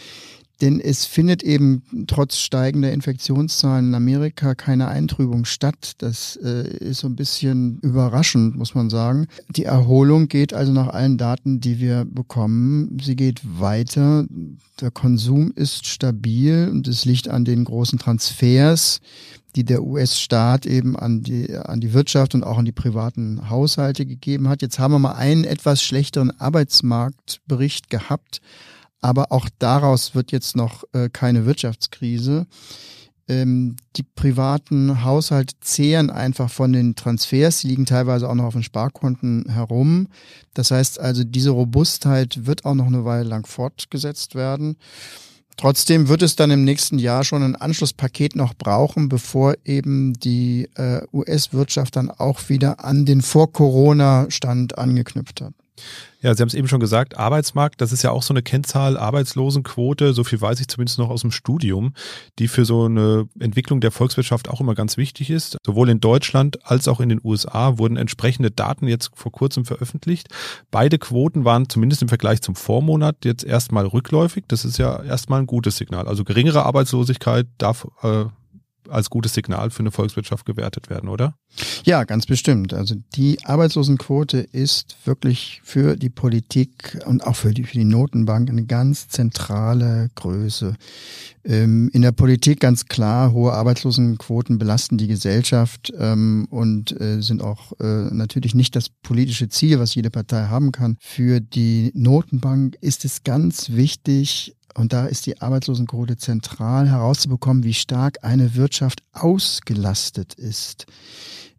denn 0.62 0.80
es 0.82 1.06
findet 1.06 1.42
eben 1.42 1.84
trotz 2.08 2.38
steigender 2.38 2.92
Infektionszahlen 2.92 3.90
in 3.90 3.96
Amerika 3.96 4.56
keine 4.56 4.90
Eintrübung 4.90 5.46
statt. 5.46 5.94
Das 6.00 6.38
äh, 6.44 6.68
ist 6.80 7.00
so 7.00 7.08
ein 7.08 7.16
bisschen 7.16 7.80
überraschend, 7.80 8.58
muss 8.58 8.76
man 8.76 8.90
sagen. 8.90 9.28
Die 9.50 9.64
Erholung 9.64 10.28
geht 10.28 10.54
also 10.54 10.74
nach 10.74 10.88
allen 10.88 11.18
Daten, 11.18 11.62
die 11.62 11.80
wir 11.80 12.06
bekommen, 12.06 12.98
sie 13.02 13.16
geht 13.16 13.42
weiter. 13.44 14.26
Der 14.82 14.92
Konsum 14.92 15.52
ist 15.56 15.88
stabil 15.88 16.70
und 16.70 16.88
es 16.88 17.06
liegt 17.06 17.30
an 17.30 17.46
den 17.46 17.64
großen 17.64 17.98
Transfers, 17.98 19.00
die 19.56 19.64
der 19.64 19.84
US-Staat 19.84 20.66
eben 20.66 20.98
an 20.98 21.24
die, 21.24 21.56
an 21.56 21.80
die 21.80 21.94
Wirtschaft 21.94 22.36
und 22.36 22.44
auch 22.44 22.58
an 22.58 22.66
die 22.66 22.72
privaten 22.72 23.50
Haushalte 23.50 24.06
gegeben 24.06 24.50
hat. 24.50 24.62
Jetzt 24.62 24.78
haben 24.78 24.92
wir 24.94 25.00
mal 25.00 25.14
einen 25.14 25.46
etwas 25.46 25.82
schlechteren 25.82 26.32
Arbeitsmarktbericht 26.40 27.90
gehabt 27.90 28.42
aber 29.02 29.32
auch 29.32 29.50
daraus 29.60 30.16
wird 30.16 30.32
jetzt 30.32 30.56
noch 30.56 30.84
äh, 30.94 31.10
keine 31.10 31.46
Wirtschaftskrise. 31.46 32.48
Ähm, 33.30 33.76
die 33.96 34.04
privaten 34.04 35.04
Haushalte 35.04 35.54
zehren 35.62 36.10
einfach 36.10 36.50
von 36.50 36.74
den 36.74 36.96
Transfers, 36.96 37.60
die 37.60 37.68
liegen 37.68 37.86
teilweise 37.86 38.28
auch 38.28 38.34
noch 38.34 38.46
auf 38.46 38.54
den 38.54 38.64
Sparkonten 38.64 39.50
herum. 39.50 40.08
Das 40.56 40.72
heißt 40.72 41.00
also, 41.00 41.24
diese 41.24 41.52
Robustheit 41.52 42.48
wird 42.48 42.66
auch 42.66 42.74
noch 42.74 42.88
eine 42.88 43.06
Weile 43.06 43.30
lang 43.30 43.46
fortgesetzt 43.46 44.34
werden. 44.34 44.78
Trotzdem 45.58 46.08
wird 46.08 46.22
es 46.22 46.38
dann 46.38 46.52
im 46.52 46.64
nächsten 46.64 46.98
Jahr 46.98 47.24
schon 47.24 47.44
ein 47.44 47.56
Anschlusspaket 47.56 48.36
noch 48.36 48.54
brauchen, 48.54 49.10
bevor 49.10 49.56
eben 49.66 50.14
die 50.14 50.70
äh, 50.76 51.02
US-Wirtschaft 51.14 51.98
dann 51.98 52.10
auch 52.10 52.48
wieder 52.48 52.84
an 52.84 53.06
den 53.06 53.22
Vor-Corona-Stand 53.22 54.78
angeknüpft 54.78 55.42
hat. 55.42 55.54
Ja, 56.22 56.36
Sie 56.36 56.42
haben 56.42 56.50
es 56.50 56.54
eben 56.54 56.68
schon 56.68 56.82
gesagt, 56.82 57.18
Arbeitsmarkt, 57.18 57.80
das 57.80 57.94
ist 57.94 58.04
ja 58.04 58.12
auch 58.12 58.24
so 58.24 58.34
eine 58.34 58.42
Kennzahl, 58.42 58.98
Arbeitslosenquote, 58.98 60.14
so 60.14 60.26
viel 60.26 60.42
weiß 60.42 60.60
ich 60.60 60.68
zumindest 60.68 61.00
noch 61.00 61.10
aus 61.10 61.22
dem 61.22 61.32
Studium, 61.32 61.94
die 62.40 62.50
für 62.50 62.66
so 62.66 62.86
eine 62.86 63.30
Entwicklung 63.40 63.80
der 63.80 63.92
Volkswirtschaft 63.92 64.50
auch 64.50 64.60
immer 64.60 64.76
ganz 64.76 64.98
wichtig 64.98 65.30
ist. 65.30 65.58
Sowohl 65.66 65.90
in 65.90 66.02
Deutschland 66.02 66.66
als 66.70 66.90
auch 66.90 67.00
in 67.00 67.08
den 67.08 67.22
USA 67.24 67.78
wurden 67.78 67.96
entsprechende 67.96 68.52
Daten 68.52 68.88
jetzt 68.88 69.12
vor 69.14 69.32
kurzem 69.32 69.64
veröffentlicht. 69.64 70.28
Beide 70.72 70.98
Quoten 70.98 71.46
waren 71.46 71.70
zumindest 71.70 72.02
im 72.02 72.10
Vergleich 72.10 72.42
zum 72.42 72.56
Vormonat 72.56 73.24
jetzt 73.24 73.46
erstmal 73.46 73.86
rückläufig. 73.86 74.44
Das 74.50 74.66
ist 74.66 74.78
ja 74.78 75.02
erstmal 75.02 75.40
ein 75.40 75.48
gutes 75.48 75.78
Signal. 75.78 76.08
Also 76.08 76.26
geringere 76.26 76.66
Arbeitslosigkeit 76.66 77.48
darf 77.58 77.88
äh, 78.04 78.26
als 78.90 79.10
gutes 79.10 79.34
Signal 79.34 79.70
für 79.70 79.80
eine 79.80 79.92
Volkswirtschaft 79.92 80.46
gewertet 80.46 80.90
werden, 80.90 81.10
oder? 81.10 81.36
Ja, 81.84 82.04
ganz 82.04 82.26
bestimmt. 82.26 82.74
Also 82.74 82.96
die 83.16 83.44
Arbeitslosenquote 83.46 84.40
ist 84.40 84.98
wirklich 85.06 85.62
für 85.64 85.96
die 85.96 86.10
Politik 86.10 87.00
und 87.06 87.26
auch 87.26 87.36
für 87.36 87.54
die, 87.54 87.64
für 87.64 87.78
die 87.78 87.86
Notenbank 87.86 88.50
eine 88.50 88.66
ganz 88.66 89.08
zentrale 89.08 90.10
Größe. 90.16 90.76
Ähm, 91.44 91.90
in 91.94 92.02
der 92.02 92.12
Politik 92.12 92.60
ganz 92.60 92.86
klar, 92.86 93.32
hohe 93.32 93.54
Arbeitslosenquoten 93.54 94.60
belasten 94.60 94.98
die 94.98 95.08
Gesellschaft 95.08 95.92
ähm, 95.98 96.48
und 96.50 97.00
äh, 97.00 97.22
sind 97.22 97.42
auch 97.42 97.74
äh, 97.80 97.86
natürlich 98.12 98.54
nicht 98.54 98.76
das 98.76 98.90
politische 98.90 99.50
Ziel, 99.50 99.80
was 99.80 99.96
jede 99.96 100.12
Partei 100.12 100.48
haben 100.48 100.72
kann. 100.72 100.98
Für 101.00 101.40
die 101.40 101.92
Notenbank 101.96 102.78
ist 102.82 103.06
es 103.06 103.24
ganz 103.24 103.72
wichtig, 103.72 104.56
und 104.76 104.94
da 104.94 105.06
ist 105.06 105.26
die 105.26 105.42
Arbeitslosenquote 105.42 106.18
zentral 106.18 106.90
herauszubekommen, 106.90 107.64
wie 107.64 107.74
stark 107.74 108.24
eine 108.24 108.56
Wirtschaft 108.56 109.04
ausgelastet 109.14 110.34
ist. 110.36 110.86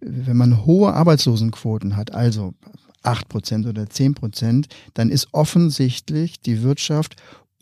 Wenn 0.00 0.36
man 0.36 0.64
hohe 0.64 0.92
Arbeitslosenquoten 0.92 1.96
hat, 1.96 2.12
also 2.14 2.54
acht 3.02 3.28
Prozent 3.28 3.66
oder 3.66 3.88
zehn 3.88 4.14
Prozent, 4.14 4.68
dann 4.94 5.10
ist 5.10 5.28
offensichtlich 5.32 6.40
die 6.40 6.62
Wirtschaft 6.62 7.16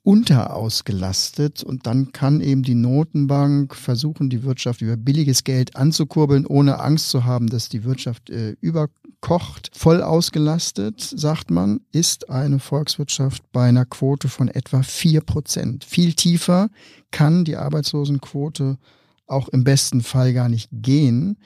unterausgelastet 0.09 1.62
und 1.62 1.87
dann 1.87 2.12
kann 2.12 2.41
eben 2.41 2.62
die 2.62 2.75
Notenbank 2.75 3.75
versuchen, 3.75 4.31
die 4.31 4.43
Wirtschaft 4.43 4.81
über 4.81 4.97
billiges 4.97 5.45
Geld 5.45 5.77
anzukurbeln, 5.77 6.47
ohne 6.47 6.81
Angst 6.81 7.11
zu 7.11 7.27
haben, 7.27 7.49
dass 7.49 7.69
die 7.69 7.85
Wirtschaft 7.85 8.31
äh, 8.31 8.57
überkocht. 8.62 9.71
Voll 9.75 10.03
ausgelastet, 10.03 11.03
sagt 11.03 11.50
man, 11.50 11.81
ist 11.93 12.31
eine 12.31 12.59
Volkswirtschaft 12.59 13.43
bei 13.53 13.69
einer 13.69 13.85
Quote 13.85 14.29
von 14.31 14.49
etwa 14.49 14.83
vier 14.83 15.21
Prozent. 15.21 15.85
Viel 15.85 16.15
tiefer 16.15 16.71
kann 17.11 17.45
die 17.45 17.57
Arbeitslosenquote 17.57 18.79
auch 19.27 19.50
im 19.50 19.62
besten 19.62 20.00
Fall 20.00 20.33
gar 20.33 20.49
nicht 20.49 20.71
gehen. 20.73 21.37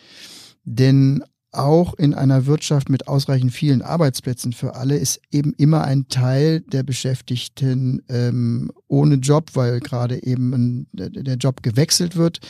Denn 0.63 1.25
auch 1.53 1.95
in 1.95 2.15
einer 2.15 2.47
Wirtschaft 2.47 2.89
mit 2.89 3.09
ausreichend 3.09 3.53
vielen 3.53 3.83
Arbeitsplätzen 3.83 4.53
für 4.53 4.75
alle 4.75 4.97
ist 4.97 5.21
eben 5.31 5.53
immer 5.59 5.85
ein 5.85 6.09
Teil 6.09 6.61
der 6.61 6.83
Beschäftigten 6.83 8.03
ähm, 8.09 8.73
ohne 8.89 9.17
Job, 9.17 9.51
weil 9.55 9.81
gerade 9.81 10.23
eben 10.23 10.87
der 10.93 11.37
Job 11.37 11.63
gewechselt 11.63 12.17
wird. 12.17 12.41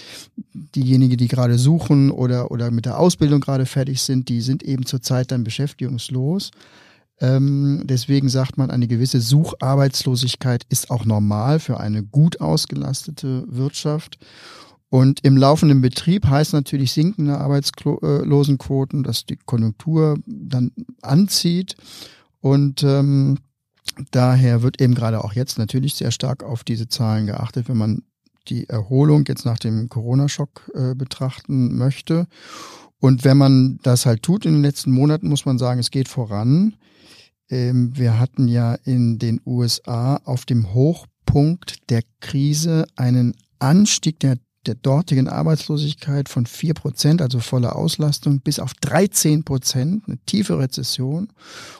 Diejenigen, 0.55 1.17
die 1.17 1.29
gerade 1.29 1.59
suchen 1.59 2.13
oder, 2.13 2.51
oder 2.53 2.71
mit 2.71 2.87
der 2.87 2.99
Ausbildung 2.99 3.41
gerade 3.41 3.67
fertig 3.67 4.01
sind, 4.01 4.29
die 4.29 4.41
sind 4.41 4.63
eben 4.63 4.87
zurzeit 4.87 5.33
dann 5.33 5.43
beschäftigungslos. 5.43 6.53
Ähm, 7.21 7.83
deswegen 7.85 8.29
sagt 8.29 8.57
man, 8.57 8.71
eine 8.71 8.87
gewisse 8.87 9.21
Sucharbeitslosigkeit 9.21 10.65
ist 10.69 10.91
auch 10.91 11.05
normal 11.05 11.61
für 11.61 11.79
eine 11.81 12.03
gut 12.03 12.41
ausgelastete 12.41 13.45
Wirtschaft. 13.49 14.19
Und 14.93 15.25
im 15.25 15.39
laufenden 15.39 15.81
Betrieb 15.81 16.27
heißt 16.27 16.53
natürlich 16.53 16.93
sinkende 16.93 17.39
Arbeitslosenquoten, 17.39 19.03
dass 19.03 19.25
die 19.25 19.39
Konjunktur 19.39 20.19
dann 20.27 20.71
anzieht. 21.01 21.77
Und 22.43 22.83
ähm, 22.83 23.39
daher 24.11 24.61
wird 24.61 24.83
eben 24.83 24.95
gerade 24.95 25.25
auch 25.25 25.33
jetzt 25.33 25.57
natürlich 25.57 25.95
sehr 25.95 26.11
stark 26.11 26.43
auf 26.43 26.63
diese 26.63 26.89
Zahlen 26.89 27.25
geachtet, 27.25 27.71
wenn 27.71 27.79
man 27.79 28.03
die 28.49 28.69
Erholung 28.69 29.25
jetzt 29.27 29.47
nach 29.47 29.59
dem 29.59 29.89
Corona-Schock 29.89 30.71
äh, 30.75 30.95
betrachten 30.95 31.75
möchte. 31.79 32.27
Und 32.99 33.25
wenn 33.25 33.39
man 33.39 33.79
das 33.83 34.05
halt 34.05 34.23
tut 34.23 34.45
in 34.45 34.53
den 34.53 34.63
letzten 34.63 34.93
Monaten, 34.93 35.31
muss 35.31 35.47
man 35.47 35.57
sagen, 35.57 35.81
es 35.81 35.91
geht 35.91 36.09
voran. 36.09 36.77
Ähm, 37.49 37.97
wir 37.97 38.21
hatten 38.21 38.47
ja 38.47 38.75
in 38.85 39.19
den 39.19 39.41
USA 39.47 40.17
auf 40.17 40.45
dem 40.45 40.75
Hochpunkt 40.75 41.89
der 41.89 42.03
Krise 42.21 42.85
einen 42.95 43.33
Anstieg 43.59 44.21
der 44.21 44.37
der 44.67 44.75
dortigen 44.75 45.29
Arbeitslosigkeit 45.29 46.29
von 46.29 46.47
vier 46.47 46.75
Prozent, 46.75 47.21
also 47.21 47.41
volle 47.41 47.75
Auslastung, 47.75 48.41
bis 48.41 48.59
auf 48.59 48.75
13 48.75 49.45
Prozent, 49.45 50.05
eine 50.07 50.19
tiefe 50.27 50.59
Rezession. 50.59 51.29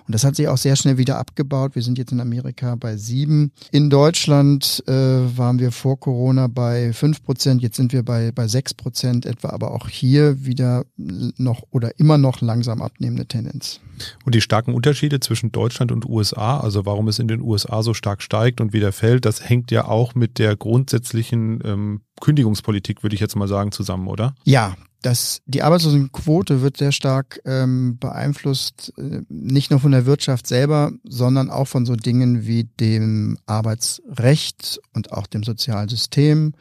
Und 0.07 0.15
das 0.15 0.25
hat 0.25 0.37
sich 0.37 0.49
auch 0.49 0.59
sehr 0.59 0.77
schnell 0.77 0.99
wieder 0.99 1.19
abgebaut. 1.19 1.75
Wir 1.75 1.83
sind 1.83 1.99
jetzt 1.99 2.13
in 2.13 2.21
Amerika 2.21 2.75
bei 2.75 2.97
sieben. 2.97 3.53
In 3.71 3.91
Deutschland 3.91 4.83
äh, 4.87 4.93
waren 4.93 5.59
wir 5.59 5.73
vor 5.73 5.99
Corona 5.99 6.49
bei 6.49 6.93
fünf 6.93 7.23
Prozent, 7.23 7.63
jetzt 7.63 7.77
sind 7.77 7.93
wir 7.93 8.03
bei, 8.03 8.33
bei 8.33 8.49
sechs 8.49 8.75
Prozent 8.75 9.27
etwa, 9.27 9.51
aber 9.51 9.73
auch 9.73 9.89
hier 9.89 10.45
wieder 10.45 10.85
noch 10.97 11.63
oder 11.71 11.99
immer 11.99 12.19
noch 12.19 12.41
langsam 12.41 12.83
abnehmende 12.83 13.27
Tendenz. 13.27 13.81
Und 14.25 14.35
die 14.35 14.41
starken 14.41 14.75
Unterschiede 14.75 15.21
zwischen 15.21 15.53
Deutschland 15.53 15.93
und 15.93 16.07
USA, 16.07 16.59
also 16.59 16.85
warum 16.87 17.09
es 17.09 17.19
in 17.19 17.29
den 17.29 17.41
USA 17.41 17.83
so 17.83 17.95
stark 17.95 18.23
steigt 18.23 18.61
und 18.61 18.73
wieder 18.73 18.93
fällt, 18.93 19.25
das 19.25 19.49
hängt 19.49 19.71
ja 19.71 19.87
auch 19.87 20.15
mit 20.15 20.39
der 20.39 20.57
grundsätzlichen 20.57 21.61
ähm, 21.65 22.01
Kündigungspolitik, 22.21 23.03
würde 23.03 23.15
ich 23.15 23.21
jetzt 23.21 23.37
mal 23.37 23.49
sagen, 23.49 23.73
zusammen, 23.73 24.09
oder? 24.09 24.35
Ja, 24.45 24.77
Das, 25.03 25.43
die 25.47 25.63
Arbeitslosenquote 25.63 26.63
wird 26.63 26.77
sehr 26.77 26.93
stark 26.93 27.41
ähm, 27.45 27.99
beeinflusst, 27.99 28.93
äh, 28.97 29.23
nicht 29.29 29.73
nur 29.73 29.81
von 29.81 29.91
der 29.91 30.07
Wirtschaft 30.07 30.47
selber, 30.47 30.93
sondern 31.03 31.51
auch 31.51 31.67
von 31.67 31.85
so 31.85 31.97
Dingen 31.97 32.47
wie 32.47 32.65
dem 32.65 33.37
Arbeitsrecht 33.47 34.81
und 34.95 35.13
auch 35.13 35.27
dem 35.27 35.43
Sozialsystem. 35.43 36.53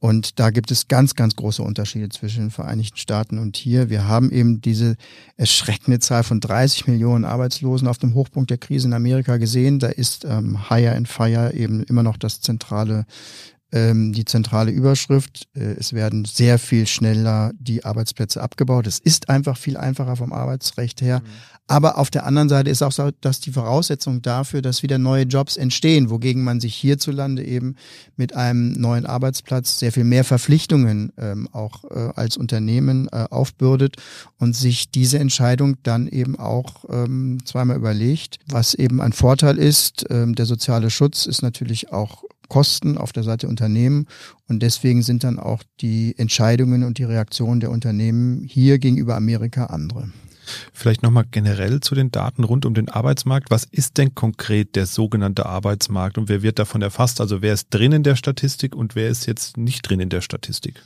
Und 0.00 0.38
da 0.38 0.50
gibt 0.50 0.70
es 0.70 0.86
ganz, 0.86 1.16
ganz 1.16 1.34
große 1.34 1.62
Unterschiede 1.62 2.08
zwischen 2.08 2.44
den 2.44 2.50
Vereinigten 2.50 2.98
Staaten 2.98 3.38
und 3.38 3.56
hier. 3.56 3.90
Wir 3.90 4.06
haben 4.06 4.30
eben 4.30 4.60
diese 4.60 4.96
erschreckende 5.36 5.98
Zahl 5.98 6.22
von 6.22 6.38
30 6.38 6.86
Millionen 6.86 7.24
Arbeitslosen 7.24 7.88
auf 7.88 7.98
dem 7.98 8.14
Hochpunkt 8.14 8.50
der 8.50 8.58
Krise 8.58 8.86
in 8.86 8.92
Amerika 8.92 9.38
gesehen. 9.38 9.80
Da 9.80 9.88
ist 9.88 10.24
ähm, 10.24 10.68
Hire 10.68 10.94
and 10.94 11.08
Fire 11.08 11.52
eben 11.52 11.82
immer 11.82 12.04
noch 12.04 12.16
das 12.16 12.40
zentrale 12.40 13.06
ähm, 13.72 14.12
die 14.12 14.24
zentrale 14.24 14.70
Überschrift. 14.70 15.48
Äh, 15.54 15.74
es 15.78 15.92
werden 15.92 16.24
sehr 16.24 16.58
viel 16.58 16.86
schneller 16.86 17.52
die 17.58 17.84
Arbeitsplätze 17.84 18.42
abgebaut. 18.42 18.86
Es 18.86 18.98
ist 18.98 19.28
einfach 19.28 19.56
viel 19.56 19.76
einfacher 19.76 20.16
vom 20.16 20.32
Arbeitsrecht 20.32 21.00
her. 21.00 21.20
Mhm. 21.20 21.26
Aber 21.70 21.98
auf 21.98 22.08
der 22.10 22.24
anderen 22.24 22.48
Seite 22.48 22.70
ist 22.70 22.80
auch 22.80 22.92
so, 22.92 23.10
dass 23.20 23.40
die 23.40 23.52
Voraussetzung 23.52 24.22
dafür, 24.22 24.62
dass 24.62 24.82
wieder 24.82 24.96
neue 24.96 25.24
Jobs 25.24 25.58
entstehen, 25.58 26.08
wogegen 26.08 26.42
man 26.42 26.60
sich 26.60 26.74
hierzulande 26.74 27.44
eben 27.44 27.76
mit 28.16 28.34
einem 28.34 28.72
neuen 28.72 29.04
Arbeitsplatz 29.04 29.78
sehr 29.78 29.92
viel 29.92 30.04
mehr 30.04 30.24
Verpflichtungen 30.24 31.12
ähm, 31.18 31.46
auch 31.52 31.84
äh, 31.84 32.10
als 32.16 32.38
Unternehmen 32.38 33.08
äh, 33.12 33.26
aufbürdet 33.28 33.96
und 34.38 34.56
sich 34.56 34.90
diese 34.90 35.18
Entscheidung 35.18 35.76
dann 35.82 36.08
eben 36.08 36.38
auch 36.38 36.86
ähm, 36.88 37.40
zweimal 37.44 37.76
überlegt. 37.76 38.38
Was 38.46 38.72
eben 38.72 39.02
ein 39.02 39.12
Vorteil 39.12 39.58
ist, 39.58 40.06
ähm, 40.08 40.34
der 40.34 40.46
soziale 40.46 40.88
Schutz 40.88 41.26
ist 41.26 41.42
natürlich 41.42 41.92
auch 41.92 42.24
Kosten 42.48 42.98
auf 42.98 43.12
der 43.12 43.22
Seite 43.22 43.48
Unternehmen 43.48 44.06
und 44.48 44.62
deswegen 44.62 45.02
sind 45.02 45.24
dann 45.24 45.38
auch 45.38 45.62
die 45.80 46.14
Entscheidungen 46.18 46.82
und 46.82 46.98
die 46.98 47.04
Reaktionen 47.04 47.60
der 47.60 47.70
Unternehmen 47.70 48.44
hier 48.44 48.78
gegenüber 48.78 49.16
Amerika 49.16 49.66
andere. 49.66 50.08
Vielleicht 50.72 51.02
nochmal 51.02 51.24
generell 51.30 51.80
zu 51.80 51.94
den 51.94 52.10
Daten 52.10 52.44
rund 52.44 52.64
um 52.64 52.74
den 52.74 52.88
Arbeitsmarkt. 52.88 53.50
Was 53.50 53.64
ist 53.64 53.98
denn 53.98 54.14
konkret 54.14 54.76
der 54.76 54.86
sogenannte 54.86 55.46
Arbeitsmarkt 55.46 56.18
und 56.18 56.28
wer 56.28 56.42
wird 56.42 56.58
davon 56.58 56.82
erfasst? 56.82 57.20
Also 57.20 57.42
wer 57.42 57.52
ist 57.52 57.68
drin 57.70 57.92
in 57.92 58.02
der 58.02 58.16
Statistik 58.16 58.74
und 58.74 58.94
wer 58.94 59.08
ist 59.08 59.26
jetzt 59.26 59.56
nicht 59.56 59.82
drin 59.82 60.00
in 60.00 60.08
der 60.08 60.20
Statistik? 60.20 60.82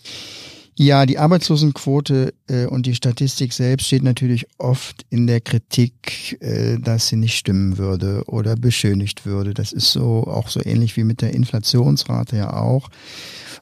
Ja, 0.75 1.05
die 1.05 1.19
Arbeitslosenquote 1.19 2.33
äh, 2.47 2.65
und 2.65 2.87
die 2.87 2.95
Statistik 2.95 3.53
selbst 3.53 3.87
steht 3.87 4.03
natürlich 4.03 4.47
oft 4.57 5.05
in 5.11 5.27
der 5.27 5.43
Kritik, 5.43 6.39
äh, 6.41 6.79
dass 6.79 7.09
sie 7.09 7.17
nicht 7.17 7.37
stimmen 7.37 7.77
würde 7.77 8.25
oder 8.27 8.57
beschönigt 8.57 9.27
würde. 9.27 9.53
Das 9.53 9.73
ist 9.73 9.93
so 9.93 10.27
auch 10.27 10.49
so 10.49 10.65
ähnlich 10.65 10.97
wie 10.97 11.05
mit 11.05 11.21
der 11.21 11.35
Inflationsrate 11.35 12.39
ja 12.39 12.55
auch. 12.55 12.89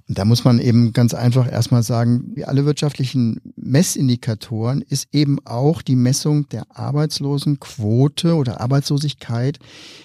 Und 0.08 0.18
da 0.18 0.24
muss 0.24 0.44
man 0.44 0.60
eben 0.60 0.92
ganz 0.92 1.12
einfach 1.12 1.50
erstmal 1.50 1.82
sagen, 1.82 2.30
wie 2.34 2.44
alle 2.44 2.64
wirtschaftlichen 2.64 3.40
Messindikatoren 3.56 4.80
ist 4.82 5.08
eben 5.12 5.38
auch 5.44 5.82
die 5.82 5.96
Messung 5.96 6.48
der 6.48 6.64
Arbeitslosenquote 6.68 8.34
oder 8.34 8.60
Arbeitslosigkeit. 8.60 9.58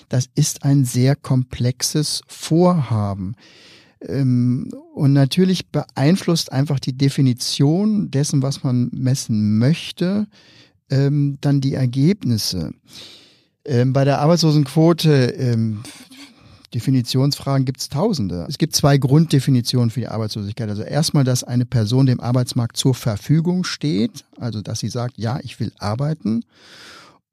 Das 0.10 0.28
ist 0.34 0.64
ein 0.64 0.86
sehr 0.86 1.16
komplexes 1.16 2.22
Vorhaben. 2.28 3.36
Ähm, 4.08 4.72
und 4.94 5.14
natürlich 5.14 5.68
beeinflusst 5.72 6.52
einfach 6.52 6.80
die 6.80 6.98
Definition 6.98 8.12
dessen, 8.12 8.42
was 8.42 8.64
man 8.64 8.90
messen 8.94 9.58
möchte, 9.58 10.28
ähm, 10.90 11.38
dann 11.42 11.62
die 11.62 11.74
Ergebnisse. 11.74 12.72
Ähm, 13.66 13.94
bei 13.94 14.06
der 14.06 14.20
Arbeitslosenquote 14.20 15.78
Definitionsfragen 16.76 17.66
gibt 17.66 17.80
es 17.80 17.88
tausende. 17.88 18.46
Es 18.50 18.58
gibt 18.58 18.76
zwei 18.76 18.98
Grunddefinitionen 18.98 19.90
für 19.90 20.02
die 20.02 20.10
Arbeitslosigkeit. 20.10 20.68
Also 20.68 20.84
erstmal, 20.84 21.24
dass 21.24 21.46
eine 21.46 21.66
Person 21.66 22.06
dem 22.06 22.20
Arbeitsmarkt 22.20 22.76
zur 22.76 22.94
Verfügung 22.94 23.64
steht, 23.64 24.26
also 24.38 24.62
dass 24.62 24.80
sie 24.80 24.90
sagt, 24.90 25.18
ja, 25.18 25.40
ich 25.42 25.58
will 25.62 25.72
arbeiten. 25.80 26.44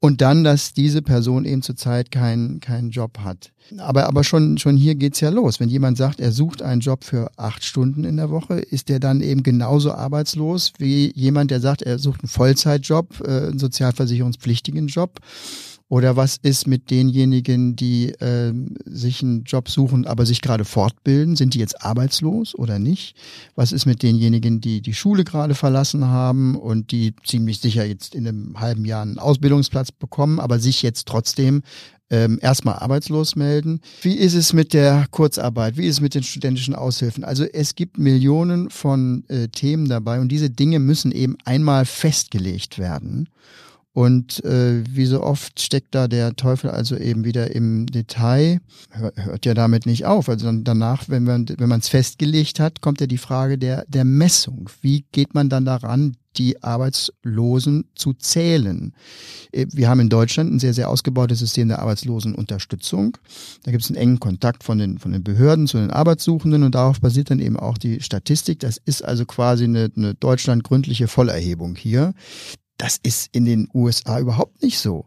Und 0.04 0.20
dann, 0.20 0.42
dass 0.42 0.72
diese 0.72 1.00
Person 1.00 1.44
eben 1.44 1.62
zurzeit 1.62 2.10
keinen 2.10 2.58
keinen 2.58 2.90
Job 2.90 3.20
hat. 3.20 3.52
Aber, 3.78 4.08
aber 4.08 4.24
schon, 4.24 4.58
schon 4.58 4.76
hier 4.76 4.96
geht's 4.96 5.20
ja 5.20 5.28
los. 5.28 5.60
Wenn 5.60 5.68
jemand 5.68 5.96
sagt, 5.96 6.18
er 6.18 6.32
sucht 6.32 6.60
einen 6.60 6.80
Job 6.80 7.04
für 7.04 7.30
acht 7.36 7.64
Stunden 7.64 8.02
in 8.02 8.16
der 8.16 8.28
Woche, 8.28 8.54
ist 8.58 8.88
der 8.88 8.98
dann 8.98 9.20
eben 9.20 9.44
genauso 9.44 9.92
arbeitslos 9.92 10.72
wie 10.78 11.12
jemand, 11.14 11.52
der 11.52 11.60
sagt, 11.60 11.82
er 11.82 12.00
sucht 12.00 12.22
einen 12.22 12.28
Vollzeitjob, 12.28 13.20
äh, 13.20 13.30
einen 13.30 13.60
sozialversicherungspflichtigen 13.60 14.88
Job. 14.88 15.20
Oder 15.92 16.16
was 16.16 16.38
ist 16.38 16.66
mit 16.66 16.90
denjenigen, 16.90 17.76
die 17.76 18.12
äh, 18.12 18.54
sich 18.86 19.22
einen 19.22 19.44
Job 19.44 19.68
suchen, 19.68 20.06
aber 20.06 20.24
sich 20.24 20.40
gerade 20.40 20.64
fortbilden? 20.64 21.36
Sind 21.36 21.52
die 21.52 21.58
jetzt 21.58 21.84
arbeitslos 21.84 22.54
oder 22.54 22.78
nicht? 22.78 23.14
Was 23.56 23.72
ist 23.72 23.84
mit 23.84 24.02
denjenigen, 24.02 24.62
die 24.62 24.80
die 24.80 24.94
Schule 24.94 25.22
gerade 25.22 25.54
verlassen 25.54 26.06
haben 26.06 26.56
und 26.56 26.92
die 26.92 27.14
ziemlich 27.26 27.60
sicher 27.60 27.84
jetzt 27.84 28.14
in 28.14 28.26
einem 28.26 28.58
halben 28.58 28.86
Jahr 28.86 29.02
einen 29.02 29.18
Ausbildungsplatz 29.18 29.92
bekommen, 29.92 30.40
aber 30.40 30.58
sich 30.60 30.80
jetzt 30.80 31.08
trotzdem 31.08 31.60
ähm, 32.08 32.38
erstmal 32.40 32.76
arbeitslos 32.76 33.36
melden. 33.36 33.82
Wie 34.00 34.14
ist 34.14 34.32
es 34.32 34.54
mit 34.54 34.72
der 34.72 35.04
Kurzarbeit? 35.10 35.76
Wie 35.76 35.84
ist 35.84 35.96
es 35.96 36.00
mit 36.00 36.14
den 36.14 36.22
studentischen 36.22 36.74
Aushilfen? 36.74 37.22
Also 37.22 37.44
es 37.44 37.74
gibt 37.74 37.98
Millionen 37.98 38.70
von 38.70 39.24
äh, 39.28 39.48
Themen 39.48 39.90
dabei 39.90 40.20
und 40.20 40.32
diese 40.32 40.48
Dinge 40.48 40.78
müssen 40.78 41.12
eben 41.12 41.36
einmal 41.44 41.84
festgelegt 41.84 42.78
werden. 42.78 43.28
Und 43.94 44.42
äh, 44.44 44.82
wie 44.88 45.04
so 45.04 45.22
oft 45.22 45.60
steckt 45.60 45.94
da 45.94 46.08
der 46.08 46.34
Teufel 46.34 46.70
also 46.70 46.96
eben 46.96 47.24
wieder 47.24 47.54
im 47.54 47.84
Detail, 47.86 48.60
hört, 48.90 49.16
hört 49.22 49.44
ja 49.44 49.52
damit 49.52 49.84
nicht 49.84 50.06
auf. 50.06 50.30
Also 50.30 50.46
dann 50.46 50.64
danach, 50.64 51.10
wenn 51.10 51.24
man 51.24 51.46
wenn 51.58 51.68
man 51.68 51.80
es 51.80 51.88
festgelegt 51.88 52.58
hat, 52.58 52.80
kommt 52.80 53.02
ja 53.02 53.06
die 53.06 53.18
Frage 53.18 53.58
der 53.58 53.84
der 53.88 54.04
Messung. 54.04 54.70
Wie 54.80 55.04
geht 55.12 55.34
man 55.34 55.50
dann 55.50 55.66
daran, 55.66 56.16
die 56.38 56.62
Arbeitslosen 56.62 57.84
zu 57.94 58.14
zählen? 58.14 58.94
Äh, 59.52 59.66
wir 59.70 59.90
haben 59.90 60.00
in 60.00 60.08
Deutschland 60.08 60.50
ein 60.50 60.58
sehr 60.58 60.72
sehr 60.72 60.88
ausgebautes 60.88 61.40
System 61.40 61.68
der 61.68 61.80
Arbeitslosenunterstützung. 61.80 63.18
Da 63.64 63.72
gibt 63.72 63.84
es 63.84 63.90
einen 63.90 63.98
engen 63.98 64.20
Kontakt 64.20 64.64
von 64.64 64.78
den 64.78 65.00
von 65.00 65.12
den 65.12 65.22
Behörden 65.22 65.66
zu 65.66 65.76
den 65.76 65.90
Arbeitssuchenden 65.90 66.62
und 66.62 66.74
darauf 66.74 67.02
basiert 67.02 67.28
dann 67.28 67.40
eben 67.40 67.58
auch 67.58 67.76
die 67.76 68.00
Statistik. 68.00 68.60
Das 68.60 68.80
ist 68.82 69.04
also 69.04 69.26
quasi 69.26 69.64
eine, 69.64 69.90
eine 69.94 70.14
deutschlandgründliche 70.14 71.08
Vollerhebung 71.08 71.76
hier. 71.76 72.14
Das 72.82 72.98
ist 73.00 73.28
in 73.30 73.44
den 73.44 73.68
USA 73.72 74.18
überhaupt 74.18 74.60
nicht 74.60 74.80
so. 74.80 75.06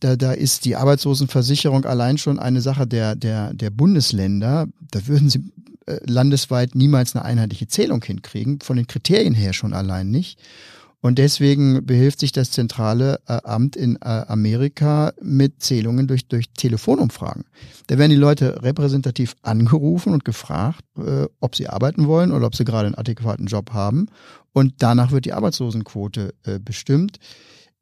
Da, 0.00 0.16
da 0.16 0.32
ist 0.32 0.64
die 0.64 0.76
Arbeitslosenversicherung 0.76 1.84
allein 1.84 2.16
schon 2.16 2.38
eine 2.38 2.62
Sache 2.62 2.86
der, 2.86 3.16
der, 3.16 3.52
der 3.52 3.68
Bundesländer. 3.68 4.66
Da 4.90 5.06
würden 5.06 5.28
sie 5.28 5.52
äh, 5.84 5.98
landesweit 6.06 6.74
niemals 6.74 7.14
eine 7.14 7.26
einheitliche 7.26 7.68
Zählung 7.68 8.02
hinkriegen, 8.02 8.60
von 8.60 8.78
den 8.78 8.86
Kriterien 8.86 9.34
her 9.34 9.52
schon 9.52 9.74
allein 9.74 10.10
nicht. 10.10 10.40
Und 11.02 11.18
deswegen 11.18 11.84
behilft 11.84 12.20
sich 12.20 12.32
das 12.32 12.50
zentrale 12.50 13.20
äh, 13.26 13.40
Amt 13.44 13.76
in 13.76 13.96
äh, 13.96 14.04
Amerika 14.06 15.12
mit 15.20 15.60
Zählungen 15.60 16.06
durch, 16.06 16.28
durch 16.28 16.48
Telefonumfragen. 16.56 17.44
Da 17.88 17.98
werden 17.98 18.10
die 18.10 18.16
Leute 18.16 18.62
repräsentativ 18.62 19.34
angerufen 19.42 20.14
und 20.14 20.24
gefragt, 20.24 20.84
äh, 20.96 21.26
ob 21.40 21.56
sie 21.56 21.68
arbeiten 21.68 22.06
wollen 22.06 22.32
oder 22.32 22.46
ob 22.46 22.54
sie 22.54 22.64
gerade 22.64 22.86
einen 22.86 22.94
adäquaten 22.94 23.46
Job 23.46 23.72
haben. 23.72 24.06
Und 24.52 24.74
danach 24.78 25.12
wird 25.12 25.24
die 25.24 25.32
Arbeitslosenquote 25.32 26.34
äh, 26.44 26.58
bestimmt. 26.58 27.18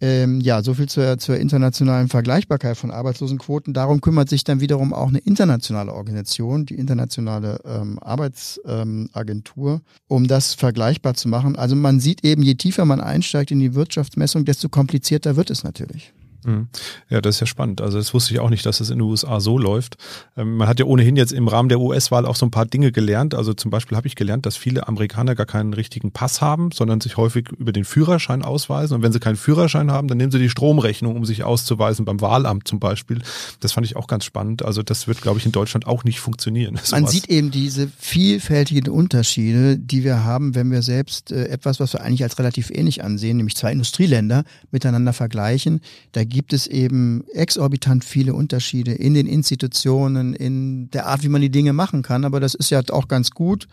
Ähm, 0.03 0.41
ja, 0.41 0.63
so 0.63 0.73
viel 0.73 0.89
zur, 0.89 1.19
zur 1.19 1.37
internationalen 1.37 2.09
Vergleichbarkeit 2.09 2.79
von 2.79 2.91
Arbeitslosenquoten. 2.91 3.75
Darum 3.75 4.01
kümmert 4.01 4.31
sich 4.31 4.45
dann 4.45 4.61
wiederum 4.61 4.95
auch 4.95 5.09
eine 5.09 5.19
internationale 5.19 5.93
Organisation, 5.93 6.65
die 6.65 6.77
internationale 6.77 7.61
ähm, 7.67 7.99
Arbeitsagentur, 8.01 9.73
ähm, 9.73 9.81
um 10.09 10.27
das 10.27 10.55
vergleichbar 10.55 11.15
zu 11.15 11.29
machen. 11.29 11.55
Also 11.55 11.77
man 11.77 12.01
sieht 12.01 12.25
eben, 12.25 12.43
je 12.43 12.55
tiefer 12.55 12.87
man 12.87 13.03
einsteigt 13.03 13.51
in 13.51 13.61
die 13.61 13.75
Wirtschaftsmessung, 13.75 14.47
desto 14.47 14.71
komplizierter 14.71 15.37
wird 15.37 15.51
es 15.51 15.65
natürlich. 15.65 16.15
Mhm. 16.45 16.69
Ja, 17.09 17.21
das 17.21 17.37
ist 17.37 17.41
ja 17.41 17.47
spannend. 17.47 17.81
Also 17.81 17.99
das 17.99 18.15
wusste 18.15 18.33
ich 18.33 18.41
auch 18.41 18.51
nicht, 18.51 18.65
dass 18.67 18.81
es 18.81 18.91
in 18.91 18.99
den 18.99 19.09
USA 19.09 19.41
so 19.41 19.59
läuft. 19.59 19.97
Ähm, 20.37 20.57
man 20.57 20.69
hat 20.69 20.79
ja 20.79 20.87
ohnehin 20.87 21.17
jetzt 21.17 21.33
im 21.33 21.49
Rahmen 21.49 21.69
der 21.69 21.81
US-Wahl 21.81 22.27
auch 22.27 22.37
so 22.37 22.47
ein 22.47 22.51
paar 22.51 22.67
Dinge 22.67 22.93
gelernt. 22.93 23.35
Also 23.35 23.55
zum 23.55 23.71
Beispiel 23.71 23.97
habe 23.97 24.07
ich 24.07 24.17
gelernt, 24.17 24.47
dass 24.47 24.57
viele 24.57 24.89
Amerikaner 24.89 25.35
gar 25.35 25.47
keinen 25.47 25.75
richtigen 25.75 26.13
Pass 26.13 26.41
haben, 26.41 26.71
sondern 26.73 27.01
sich 27.01 27.17
häufig 27.17 27.49
über 27.57 27.73
den 27.73 27.85
Führerschein 27.85 28.43
ausweisen. 28.43 28.97
Und 28.97 29.03
wenn 29.03 29.13
sie 29.13 29.21
keinen 29.21 29.37
Führerschein 29.37 29.91
haben, 29.91 30.09
dann 30.09 30.19
nehmen 30.19 30.33
sie 30.33 30.39
die 30.39 30.51
Stromrechnung, 30.51 31.17
um 31.17 31.25
sich 31.25 31.45
auszuweisen, 31.45 32.05
beim 32.05 32.21
Wahlamt 32.21 32.67
zum 32.67 32.81
Beispiel. 32.81 33.23
Das 33.61 33.73
fand 33.73 33.87
ich 33.87 33.97
auch 33.97 34.07
ganz 34.07 34.25
spannend. 34.25 34.65
Also 34.65 34.83
das 34.83 35.07
wird, 35.07 35.21
glaube 35.21 35.39
ich, 35.39 35.47
in 35.47 35.53
Deutschland 35.53 35.87
auch 35.87 36.05
nicht 36.05 36.21
funktionieren. 36.21 36.79
Man 36.91 37.07
sieht 37.07 37.29
eben 37.29 37.51
diese 37.51 37.89
vielfältigen 37.99 38.93
Unterschiede, 38.93 39.79
die 39.79 40.05
wir 40.05 40.25
haben, 40.25 40.55
wenn 40.55 40.71
wir 40.71 40.83
selbst 40.83 41.33
äh, 41.33 41.47
etwas, 41.49 41.81
was 41.81 41.93
wir 41.93 42.03
eigentlich 42.03 42.23
als 42.23 42.39
relativ 42.39 42.71
ähnlich 42.71 43.05
ansehen, 43.05 43.37
nämlich 43.37 43.57
zwei 43.57 43.73
Industrieländer 43.73 44.45
miteinander 44.71 45.13
vergleichen. 45.13 45.81
Da 46.13 46.25
gibt 46.31 46.53
es 46.55 46.67
eben 46.67 47.25
exorbitant 47.35 48.05
viele 48.05 48.33
Unterschiede 48.35 48.93
in 48.93 49.13
den 49.15 49.27
Institutionen, 49.27 50.35
in 50.35 50.91
der 50.93 51.07
Art, 51.07 51.23
wie 51.23 51.29
man 51.29 51.43
die 51.43 51.51
Dinge 51.51 51.75
machen 51.75 52.03
kann. 52.03 52.25
Aber 52.25 52.41
das 52.41 52.55
ist 52.55 52.71
ja 52.71 52.81
auch 52.91 53.09
ganz 53.09 53.33
gut, 53.33 53.69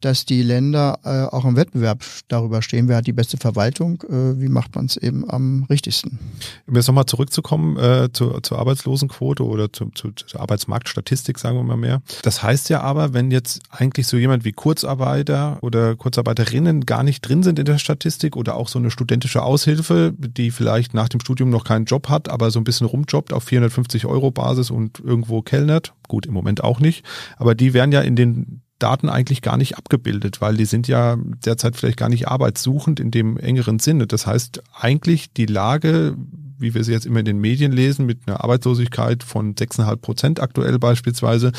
dass 0.00 0.26
die 0.26 0.42
Länder 0.42 0.98
äh, 1.04 1.34
auch 1.34 1.44
im 1.44 1.56
Wettbewerb 1.56 2.02
darüber 2.28 2.60
stehen, 2.60 2.88
wer 2.88 2.96
hat 2.96 3.06
die 3.06 3.12
beste 3.12 3.36
Verwaltung, 3.36 4.02
äh, 4.02 4.40
wie 4.40 4.48
macht 4.48 4.74
man 4.74 4.86
es 4.86 4.96
eben 4.96 5.28
am 5.30 5.64
richtigsten. 5.70 6.18
Um 6.66 6.74
jetzt 6.74 6.88
nochmal 6.88 7.06
zurückzukommen 7.06 7.78
äh, 7.78 8.08
zur, 8.12 8.42
zur 8.42 8.58
Arbeitslosenquote 8.58 9.44
oder 9.44 9.72
zu, 9.72 9.90
zu, 9.94 10.10
zur 10.10 10.40
Arbeitsmarktstatistik, 10.40 11.38
sagen 11.38 11.56
wir 11.56 11.62
mal 11.62 11.76
mehr. 11.76 12.02
Das 12.22 12.42
heißt 12.42 12.68
ja 12.68 12.80
aber, 12.80 13.14
wenn 13.14 13.30
jetzt 13.30 13.62
eigentlich 13.70 14.06
so 14.06 14.16
jemand 14.16 14.44
wie 14.44 14.52
Kurzarbeiter 14.52 15.58
oder 15.62 15.94
Kurzarbeiterinnen 15.96 16.84
gar 16.84 17.04
nicht 17.04 17.22
drin 17.22 17.42
sind 17.42 17.58
in 17.58 17.64
der 17.64 17.78
Statistik 17.78 18.36
oder 18.36 18.56
auch 18.56 18.68
so 18.68 18.78
eine 18.78 18.90
studentische 18.90 19.42
Aushilfe, 19.42 20.12
die 20.18 20.50
vielleicht 20.50 20.94
nach 20.94 21.08
dem 21.08 21.20
Studium 21.20 21.50
noch 21.50 21.64
keinen 21.64 21.84
Job 21.92 22.08
hat, 22.08 22.30
aber 22.30 22.50
so 22.50 22.58
ein 22.58 22.64
bisschen 22.64 22.86
rumjobbt 22.86 23.34
auf 23.34 23.44
450 23.44 24.06
Euro 24.06 24.30
Basis 24.30 24.70
und 24.70 24.98
irgendwo 25.00 25.42
kellnert, 25.42 25.92
gut, 26.08 26.24
im 26.24 26.32
Moment 26.32 26.64
auch 26.64 26.80
nicht, 26.80 27.04
aber 27.36 27.54
die 27.54 27.74
werden 27.74 27.92
ja 27.92 28.00
in 28.00 28.16
den 28.16 28.62
Daten 28.78 29.10
eigentlich 29.10 29.42
gar 29.42 29.58
nicht 29.58 29.76
abgebildet, 29.76 30.40
weil 30.40 30.56
die 30.56 30.64
sind 30.64 30.88
ja 30.88 31.16
derzeit 31.44 31.76
vielleicht 31.76 31.98
gar 31.98 32.08
nicht 32.08 32.28
arbeitssuchend 32.28 32.98
in 32.98 33.10
dem 33.10 33.36
engeren 33.36 33.78
Sinne. 33.78 34.06
Das 34.06 34.26
heißt, 34.26 34.62
eigentlich 34.72 35.32
die 35.34 35.46
Lage, 35.46 36.16
wie 36.58 36.74
wir 36.74 36.82
sie 36.82 36.92
jetzt 36.92 37.06
immer 37.06 37.20
in 37.20 37.26
den 37.26 37.38
Medien 37.38 37.72
lesen, 37.72 38.06
mit 38.06 38.20
einer 38.26 38.42
Arbeitslosigkeit 38.42 39.22
von 39.22 39.54
6,5 39.54 39.96
Prozent 39.96 40.40
aktuell 40.40 40.78
beispielsweise, 40.78 41.52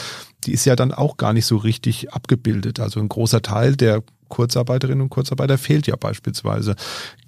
die 0.43 0.51
ist 0.51 0.65
ja 0.65 0.75
dann 0.75 0.91
auch 0.91 1.15
gar 1.15 1.33
nicht 1.33 1.45
so 1.45 1.57
richtig 1.57 2.11
abgebildet. 2.11 2.79
Also 2.79 2.99
ein 2.99 3.09
großer 3.09 3.41
Teil 3.41 3.77
der 3.77 4.03
Kurzarbeiterinnen 4.33 5.01
und 5.01 5.09
Kurzarbeiter 5.09 5.59
fehlt 5.59 5.85
ja 5.85 5.95
beispielsweise. 5.95 6.75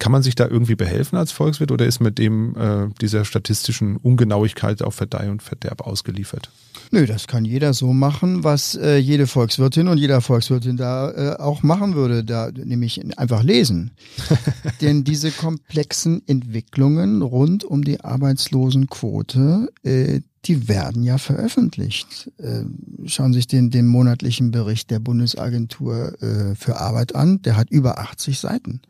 Kann 0.00 0.10
man 0.10 0.24
sich 0.24 0.34
da 0.34 0.48
irgendwie 0.48 0.74
behelfen 0.74 1.16
als 1.16 1.30
Volkswirt 1.30 1.70
oder 1.70 1.86
ist 1.86 2.00
mit 2.00 2.18
dem 2.18 2.56
äh, 2.56 2.88
dieser 3.00 3.24
statistischen 3.24 3.96
Ungenauigkeit 3.96 4.82
auf 4.82 4.96
Verdeih 4.96 5.30
und 5.30 5.40
Verderb 5.40 5.82
ausgeliefert? 5.82 6.50
Nö, 6.90 7.06
das 7.06 7.28
kann 7.28 7.44
jeder 7.44 7.74
so 7.74 7.92
machen, 7.92 8.42
was 8.42 8.74
äh, 8.74 8.96
jede 8.96 9.28
Volkswirtin 9.28 9.86
und 9.86 9.98
jeder 9.98 10.20
Volkswirtin 10.20 10.76
da 10.76 11.12
äh, 11.12 11.36
auch 11.38 11.62
machen 11.62 11.94
würde, 11.94 12.24
da 12.24 12.50
nämlich 12.50 13.00
einfach 13.16 13.44
lesen. 13.44 13.92
Denn 14.80 15.04
diese 15.04 15.30
komplexen 15.30 16.26
Entwicklungen 16.26 17.22
rund 17.22 17.62
um 17.62 17.84
die 17.84 18.00
Arbeitslosenquote, 18.00 19.72
äh, 19.84 20.22
die 20.48 20.68
werden 20.68 21.02
ja 21.02 21.18
veröffentlicht. 21.18 22.30
Äh, 22.38 22.64
schauen 23.06 23.32
Sie 23.32 23.38
sich 23.38 23.46
den, 23.46 23.70
den 23.70 23.86
monatlichen 23.86 24.50
Bericht 24.50 24.90
der 24.90 24.98
Bundesagentur 24.98 26.20
äh, 26.22 26.54
für 26.54 26.80
Arbeit 26.80 27.14
an, 27.14 27.42
der 27.42 27.56
hat 27.56 27.70
über 27.70 27.98
80 27.98 28.38
Seiten. 28.38 28.80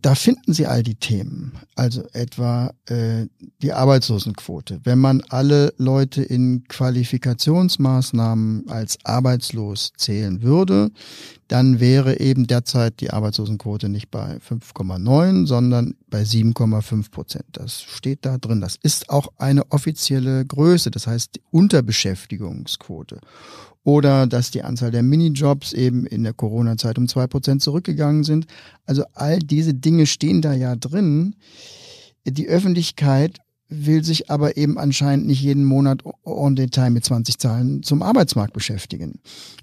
Da 0.00 0.14
finden 0.14 0.54
Sie 0.54 0.66
all 0.66 0.82
die 0.82 0.94
Themen, 0.94 1.52
also 1.74 2.02
etwa 2.14 2.72
äh, 2.86 3.26
die 3.60 3.74
Arbeitslosenquote. 3.74 4.80
Wenn 4.84 4.98
man 4.98 5.22
alle 5.28 5.74
Leute 5.76 6.22
in 6.22 6.64
Qualifikationsmaßnahmen 6.66 8.70
als 8.70 8.96
arbeitslos 9.04 9.92
zählen 9.98 10.42
würde, 10.42 10.90
dann 11.48 11.78
wäre 11.78 12.20
eben 12.20 12.46
derzeit 12.46 13.00
die 13.00 13.10
Arbeitslosenquote 13.10 13.90
nicht 13.90 14.10
bei 14.10 14.38
5,9, 14.38 15.46
sondern 15.46 15.94
bei 16.08 16.22
7,5 16.22 17.10
Prozent. 17.10 17.44
Das 17.52 17.82
steht 17.82 18.24
da 18.24 18.38
drin. 18.38 18.62
Das 18.62 18.76
ist 18.82 19.10
auch 19.10 19.28
eine 19.36 19.70
offizielle 19.70 20.46
Größe, 20.46 20.90
das 20.90 21.06
heißt 21.06 21.38
Unterbeschäftigungsquote 21.50 23.20
oder 23.84 24.26
dass 24.26 24.50
die 24.50 24.62
Anzahl 24.62 24.90
der 24.90 25.02
Minijobs 25.02 25.72
eben 25.72 26.06
in 26.06 26.22
der 26.22 26.32
Corona-Zeit 26.32 26.98
um 26.98 27.08
zwei 27.08 27.26
Prozent 27.26 27.62
zurückgegangen 27.62 28.24
sind. 28.24 28.46
Also 28.84 29.04
all 29.14 29.38
diese 29.38 29.74
Dinge 29.74 30.06
stehen 30.06 30.40
da 30.40 30.52
ja 30.52 30.76
drin. 30.76 31.36
Die 32.24 32.46
Öffentlichkeit 32.46 33.38
will 33.72 34.04
sich 34.04 34.30
aber 34.30 34.56
eben 34.56 34.78
anscheinend 34.78 35.26
nicht 35.26 35.42
jeden 35.42 35.64
Monat 35.64 36.02
en 36.24 36.56
Detail 36.56 36.90
mit 36.90 37.04
20 37.04 37.38
Zahlen 37.38 37.82
zum 37.82 38.02
Arbeitsmarkt 38.02 38.52
beschäftigen. 38.52 39.20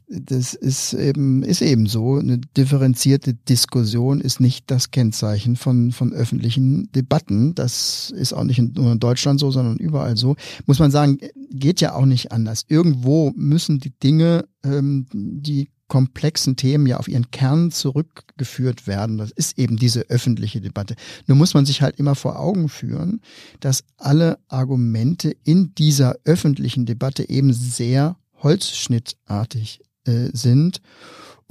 Das 0.07 0.53
ist 0.53 0.93
eben, 0.93 1.43
ist 1.43 1.61
eben 1.61 1.85
so. 1.85 2.15
Eine 2.15 2.39
differenzierte 2.39 3.35
Diskussion 3.35 4.21
ist 4.21 4.39
nicht 4.39 4.71
das 4.71 4.91
Kennzeichen 4.91 5.55
von, 5.55 5.91
von 5.91 6.13
öffentlichen 6.13 6.91
Debatten. 6.91 7.53
Das 7.53 8.11
ist 8.15 8.33
auch 8.33 8.43
nicht 8.43 8.59
nur 8.59 8.91
in 8.91 8.99
Deutschland 8.99 9.39
so, 9.39 9.51
sondern 9.51 9.77
überall 9.77 10.17
so. 10.17 10.35
Muss 10.65 10.79
man 10.79 10.91
sagen, 10.91 11.19
geht 11.51 11.79
ja 11.81 11.93
auch 11.93 12.05
nicht 12.05 12.31
anders. 12.31 12.65
Irgendwo 12.67 13.31
müssen 13.35 13.79
die 13.79 13.91
Dinge, 13.99 14.45
ähm, 14.63 15.05
die 15.13 15.69
komplexen 15.89 16.55
Themen 16.55 16.85
ja 16.87 16.97
auf 16.97 17.09
ihren 17.09 17.29
Kern 17.31 17.71
zurückgeführt 17.71 18.87
werden. 18.87 19.17
Das 19.17 19.31
ist 19.31 19.59
eben 19.59 19.75
diese 19.75 20.03
öffentliche 20.09 20.61
Debatte. 20.61 20.95
Nur 21.27 21.35
muss 21.35 21.53
man 21.53 21.65
sich 21.65 21.81
halt 21.81 21.99
immer 21.99 22.15
vor 22.15 22.39
Augen 22.39 22.69
führen, 22.69 23.19
dass 23.59 23.83
alle 23.97 24.39
Argumente 24.47 25.35
in 25.43 25.75
dieser 25.75 26.15
öffentlichen 26.23 26.85
Debatte 26.85 27.27
eben 27.27 27.51
sehr 27.51 28.15
holzschnittartig 28.41 29.81
äh, 30.05 30.29
sind 30.31 30.81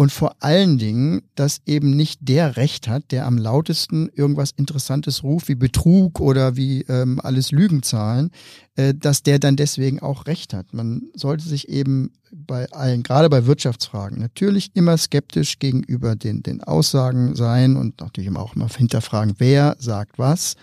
und 0.01 0.13
vor 0.13 0.37
allen 0.39 0.79
Dingen, 0.79 1.23
dass 1.35 1.61
eben 1.67 1.97
nicht 1.97 2.21
der 2.23 2.57
Recht 2.57 2.87
hat, 2.87 3.11
der 3.11 3.27
am 3.27 3.37
lautesten 3.37 4.09
irgendwas 4.15 4.53
Interessantes 4.53 5.25
ruft, 5.25 5.49
wie 5.49 5.57
Betrug 5.57 6.21
oder 6.21 6.55
wie 6.55 6.83
ähm, 6.83 7.19
alles 7.21 7.51
Lügen 7.51 7.83
zahlen, 7.83 8.31
äh, 8.77 8.95
dass 8.95 9.25
der 9.25 9.41
dann 9.41 9.57
deswegen 9.57 9.99
auch 9.99 10.27
Recht 10.27 10.55
hat. 10.55 10.73
Man 10.73 11.09
sollte 11.15 11.49
sich 11.49 11.69
eben 11.69 12.13
bei 12.31 12.71
allen, 12.71 13.03
gerade 13.03 13.29
bei 13.29 13.47
Wirtschaftsfragen, 13.47 14.21
natürlich 14.21 14.71
immer 14.75 14.97
skeptisch 14.97 15.59
gegenüber 15.59 16.15
den, 16.15 16.45
den 16.45 16.63
Aussagen 16.63 17.35
sein 17.35 17.77
und 17.77 18.01
natürlich 18.01 18.29
immer 18.29 18.41
auch 18.41 18.55
mal 18.55 18.69
hinterfragen, 18.69 19.35
wer 19.39 19.75
sagt 19.81 20.17
was. 20.17 20.55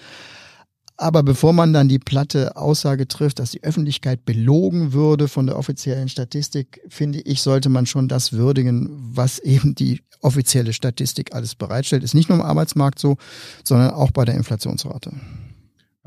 Aber 0.98 1.24
bevor 1.24 1.52
man 1.52 1.74
dann 1.74 1.90
die 1.90 2.00
platte 2.00 2.56
Aussage 2.56 3.08
trifft, 3.08 3.40
dass 3.40 3.52
die 3.52 3.64
Öffentlichkeit 3.64 4.24
belogen 4.24 4.94
würde 4.94 5.28
von 5.28 5.46
der 5.46 5.58
offiziellen 5.58 6.08
Statistik, 6.08 6.80
finde 6.88 7.20
ich, 7.20 7.42
sollte 7.42 7.68
man 7.68 7.86
schon 7.86 8.08
das 8.08 8.32
würdigen, 8.32 8.90
was 9.14 9.40
eben 9.40 9.76
die 9.76 10.02
offizielle 10.22 10.72
Statistik 10.72 11.36
alles 11.36 11.56
bereitstellt. 11.56 12.04
Ist 12.04 12.16
nicht 12.16 12.30
nur 12.30 12.40
im 12.40 12.46
Arbeitsmarkt 12.46 13.00
so, 13.00 13.18
sondern 13.64 13.92
auch 13.92 14.12
bei 14.12 14.24
der 14.24 14.36
Inflationsrate. 14.36 15.12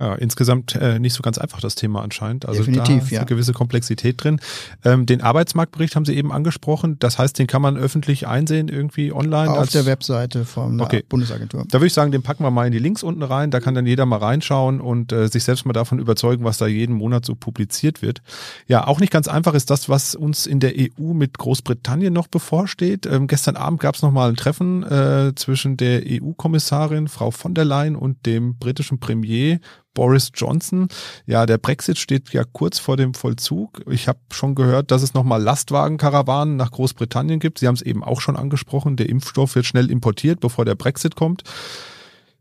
Ja, 0.01 0.15
insgesamt 0.15 0.77
äh, 0.77 1.01
nicht 1.01 1.15
so 1.15 1.23
ganz 1.23 1.39
einfach 1.39 1.61
das 1.61 1.75
Thema 1.75 2.03
anscheinend. 2.03 2.47
Also 2.47 2.61
Definitiv, 2.61 2.99
da 2.99 3.05
ist 3.05 3.11
ja. 3.11 3.19
eine 3.21 3.27
gewisse 3.27 3.53
Komplexität 3.53 4.23
drin. 4.23 4.41
Ähm, 4.85 5.07
den 5.07 5.23
Arbeitsmarktbericht 5.23 5.97
haben 5.97 6.05
Sie 6.05 6.15
eben 6.15 6.33
angesprochen. 6.33 6.99
Das 7.01 7.19
heißt, 7.19 7.37
den 7.39 7.49
kann 7.49 7.63
man 7.63 7.77
öffentlich 7.77 8.29
einsehen 8.29 8.69
irgendwie 8.69 9.13
online. 9.13 9.51
Auf 9.51 9.71
der 9.71 9.87
Webseite 9.87 10.45
von 10.45 10.79
der 10.79 10.87
Okay. 10.87 11.05
Bundesagentur. 11.09 11.65
Da 11.69 11.79
würde 11.79 11.89
ich 11.89 11.95
sagen, 11.95 12.13
den 12.13 12.23
packen 12.23 12.45
wir 12.45 12.53
mal 12.53 12.67
in 12.67 12.73
die 12.73 12.79
Links 12.79 13.03
unten 13.03 13.25
rein. 13.25 13.51
Da 13.51 13.59
kann 13.59 13.75
dann 13.75 13.87
jeder 13.87 14.07
mal 14.07 14.19
reinschauen 14.19 14.81
und 14.81 15.13
äh, 15.13 15.27
sich 15.27 15.43
selbst 15.43 15.67
mal 15.67 15.73
davon 15.73 15.99
überzeugen, 15.99 16.45
was 16.45 16.59
da 16.59 16.69
jeden 16.69 16.95
Monat 16.95 17.25
so 17.25 17.35
publiziert 17.35 18.01
wird. 18.01 18.23
Ja, 18.69 18.87
auch 18.87 19.01
nicht 19.01 19.13
ganz 19.13 19.27
einfach 19.27 19.55
ist 19.55 19.69
das, 19.69 19.89
was 19.89 20.15
uns 20.15 20.47
in 20.47 20.61
der 20.61 20.75
EU 20.77 21.13
mit 21.13 21.39
Großbritannien 21.39 22.13
noch 22.13 22.29
bevorsteht. 22.29 23.05
Ähm, 23.07 23.27
gestern 23.27 23.57
Abend 23.57 23.81
gab 23.81 23.97
es 23.97 24.03
noch 24.03 24.13
mal 24.13 24.29
ein 24.29 24.37
Treffen 24.37 24.85
äh, 24.85 25.33
zwischen 25.35 25.77
der 25.77 26.03
EU-Kommissarin 26.07 27.09
Frau 27.09 27.33
von 27.33 27.55
der 27.55 27.65
Leyen 27.65 27.97
und 27.97 28.27
dem 28.27 28.57
britischen 28.59 29.01
Premier 29.01 29.59
Boris 29.99 30.31
Johnson. 30.33 30.87
Ja, 31.27 31.45
der 31.45 31.59
Brexit 31.59 31.99
steht 31.99 32.33
ja 32.33 32.45
kurz 32.45 32.79
vor 32.79 32.97
dem 32.97 33.15
Vollzug. 33.15 33.83
Ich 33.91 34.07
habe 34.07 34.21
schon 34.31 34.55
gehört, 34.55 34.93
dass 34.93 35.03
es 35.03 35.13
nochmal 35.13 35.43
Lastwagenkarawanen 35.43 36.55
nach 36.55 36.71
Großbritannien 36.71 37.41
gibt. 37.41 37.59
Sie 37.59 37.67
haben 37.67 37.75
es 37.75 37.83
eben 37.83 38.05
auch 38.05 38.21
schon 38.21 38.37
angesprochen. 38.37 38.97
Der 38.97 39.09
Impfstoff 39.09 39.57
wird 39.57 39.67
schnell 39.67 39.91
importiert, 39.91 40.39
bevor 40.39 40.65
der 40.65 40.77
Brexit 40.77 41.17
kommt. 41.17 41.43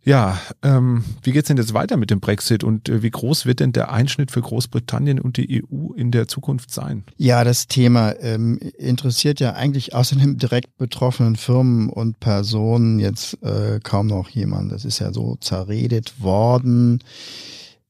Ja, 0.08 0.40
ähm, 0.64 1.04
wie 1.22 1.34
geht's 1.34 1.50
denn 1.50 1.58
jetzt 1.58 1.74
weiter 1.74 1.98
mit 1.98 2.12
dem 2.12 2.22
Brexit 2.22 2.64
und 2.64 2.88
äh, 2.88 3.04
wie 3.04 3.10
groß 3.10 3.46
wird 3.46 3.60
denn 3.60 3.74
der 3.74 3.92
Einschnitt 3.92 4.32
für 4.32 4.40
Großbritannien 4.40 5.20
und 5.20 5.36
die 5.36 5.62
EU 5.62 5.92
in 5.96 6.12
der 6.12 6.30
Zukunft 6.30 6.72
sein? 6.72 7.04
Ja, 7.18 7.44
das 7.44 7.68
Thema 7.68 8.16
ähm, 8.22 8.58
interessiert 8.78 9.42
ja 9.42 9.52
eigentlich 9.56 9.94
außerdem 9.94 10.38
direkt 10.38 10.78
betroffenen 10.78 11.36
Firmen 11.36 11.90
und 11.90 12.22
Personen 12.22 13.00
jetzt 13.00 13.44
äh, 13.44 13.82
kaum 13.84 14.08
noch 14.08 14.30
jemand. 14.30 14.72
Das 14.72 14.86
ist 14.86 15.00
ja 15.00 15.12
so 15.12 15.36
zerredet 15.42 16.22
worden. 16.22 17.04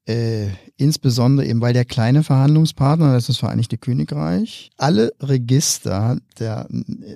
Äh, 0.08 0.48
insbesondere 0.78 1.48
eben, 1.48 1.60
weil 1.60 1.74
der 1.74 1.86
kleine 1.86 2.24
Verhandlungspartner, 2.24 3.12
das 3.12 3.24
ist 3.24 3.30
das 3.30 3.38
Vereinigte 3.38 3.78
Königreich, 3.78 4.70
alle 4.78 5.12
Register 5.20 6.18
der 6.40 6.68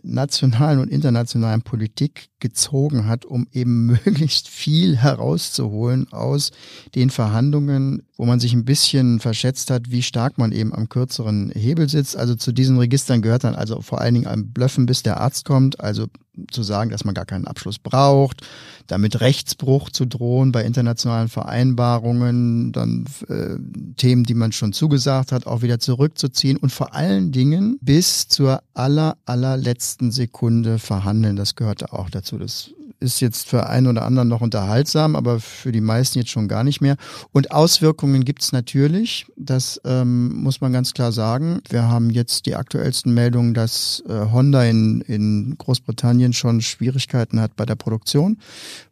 nationalen 0.02 0.80
und 0.80 0.89
internationalen 0.89 1.62
Politik 1.62 2.30
gezogen 2.39 3.08
hat, 3.08 3.24
um 3.24 3.47
eben 3.54 3.86
möglichst 4.04 4.50
viel 4.50 4.97
herauszuholen 4.97 6.12
aus 6.12 6.52
den 6.95 7.12
Verhandlungen, 7.12 8.02
wo 8.17 8.26
man 8.26 8.39
sich 8.39 8.54
ein 8.54 8.65
bisschen 8.65 9.19
verschätzt 9.19 9.69
hat, 9.69 9.91
wie 9.91 10.02
stark 10.02 10.38
man 10.38 10.52
eben 10.52 10.74
am 10.74 10.89
kürzeren 10.89 11.52
Hebel 11.52 11.88
sitzt. 11.88 12.17
Also 12.17 12.36
zu 12.36 12.52
diesen 12.52 12.78
Registern 12.80 13.21
gehört 13.21 13.43
dann 13.43 13.56
also 13.56 13.82
vor 13.82 14.02
allen 14.02 14.15
Dingen 14.15 14.28
ein 14.28 14.52
Blöffen, 14.52 14.88
bis 14.88 15.04
der 15.04 15.21
Arzt 15.21 15.45
kommt, 15.45 15.80
also 15.80 16.08
zu 16.50 16.63
sagen, 16.63 16.89
dass 16.89 17.04
man 17.06 17.13
gar 17.13 17.26
keinen 17.26 17.45
Abschluss 17.45 17.78
braucht, 17.78 18.41
damit 18.88 19.21
Rechtsbruch 19.21 19.89
zu 19.89 20.06
drohen 20.06 20.52
bei 20.52 20.63
internationalen 20.63 21.30
Vereinbarungen, 21.30 22.71
dann 22.71 23.06
äh, 23.28 23.51
Themen, 23.98 24.24
die 24.24 24.34
man 24.34 24.52
schon 24.52 24.74
zugesagt 24.74 25.32
hat, 25.32 25.48
auch 25.48 25.62
wieder 25.62 25.80
zurückzuziehen 25.80 26.58
und 26.58 26.72
vor 26.72 26.94
allen 26.94 27.32
Dingen 27.32 27.78
bis 27.82 28.28
zur 28.28 28.62
aller, 28.74 29.18
allerletzten 29.26 30.12
Sekunde 30.12 30.80
verhandeln. 30.80 31.36
Das 31.36 31.56
gehörte 31.56 31.94
auch 31.94 32.10
dazu. 32.10 32.38
Das 32.38 32.72
ist 33.02 33.20
jetzt 33.20 33.50
für 33.50 33.68
einen 33.68 33.88
oder 33.88 34.06
anderen 34.06 34.30
noch 34.30 34.42
unterhaltsam, 34.42 35.16
aber 35.16 35.40
für 35.40 35.72
die 35.72 35.82
meisten 35.82 36.20
jetzt 36.20 36.30
schon 36.30 36.48
gar 36.48 36.64
nicht 36.64 36.82
mehr. 36.82 36.96
Und 37.32 37.52
Auswirkungen 37.52 38.24
gibt 38.24 38.44
es 38.44 38.52
natürlich, 38.52 39.26
das 39.36 39.82
ähm, 39.86 40.36
muss 40.36 40.62
man 40.62 40.72
ganz 40.72 40.94
klar 40.94 41.12
sagen. 41.12 41.62
Wir 41.70 41.88
haben 41.88 42.12
jetzt 42.12 42.46
die 42.46 42.56
aktuellsten 42.56 43.14
Meldungen, 43.14 43.54
dass 43.54 44.04
äh, 44.08 44.14
Honda 44.32 44.64
in, 44.64 45.02
in 45.02 45.56
Großbritannien 45.58 46.34
schon 46.34 46.62
Schwierigkeiten 46.62 47.42
hat 47.42 47.56
bei 47.56 47.66
der 47.66 47.76
Produktion, 47.76 48.38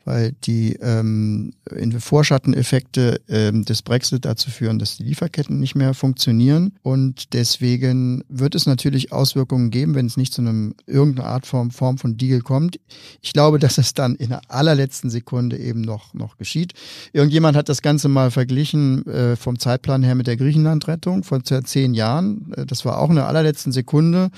weil 0.10 0.32
die 0.44 0.74
ähm, 0.82 1.54
Vorschatteneffekte 2.00 3.22
ähm, 3.30 3.64
des 3.64 3.84
Brexit 3.84 4.26
dazu 4.26 4.50
führen, 4.50 4.80
dass 4.80 4.98
die 4.98 5.04
Lieferketten 5.04 5.60
nicht 5.60 5.76
mehr 5.76 5.94
funktionieren. 5.94 6.74
Und 6.82 7.36
deswegen 7.36 8.24
wird 8.28 8.56
es 8.56 8.66
natürlich 8.66 9.12
Auswirkungen 9.12 9.70
geben, 9.70 9.94
wenn 9.94 10.08
es 10.08 10.18
nicht 10.18 10.34
zu 10.34 10.42
einem 10.42 10.74
irgendeiner 10.88 11.28
Art 11.28 11.46
von 11.46 11.70
Form 11.70 12.00
von 12.00 12.18
Deal 12.18 12.42
kommt. 12.42 12.80
Ich 13.22 13.34
glaube, 13.34 13.60
dass 13.60 13.78
es 13.78 13.94
dann 13.94 14.16
in 14.16 14.30
der 14.30 14.42
allerletzten 14.48 15.12
Sekunde 15.12 15.58
eben 15.58 15.82
noch, 15.82 16.16
noch 16.16 16.38
geschieht. 16.38 16.74
Irgendjemand 17.14 17.56
hat 17.56 17.70
das 17.70 17.84
Ganze 17.84 18.10
mal 18.10 18.32
verglichen 18.32 19.06
äh, 19.06 19.36
vom 19.36 19.60
Zeitplan 19.60 20.02
her 20.02 20.16
mit 20.16 20.26
der 20.26 20.38
Griechenland-Rettung 20.38 21.24
von 21.24 21.44
zehn 21.44 21.94
Jahren. 21.94 22.52
Äh, 22.58 22.66
das 22.66 22.84
war 22.84 22.98
auch 22.98 23.12
in 23.12 23.16
der 23.18 23.28
allerletzten 23.28 23.72
Sekunde. 23.72 24.32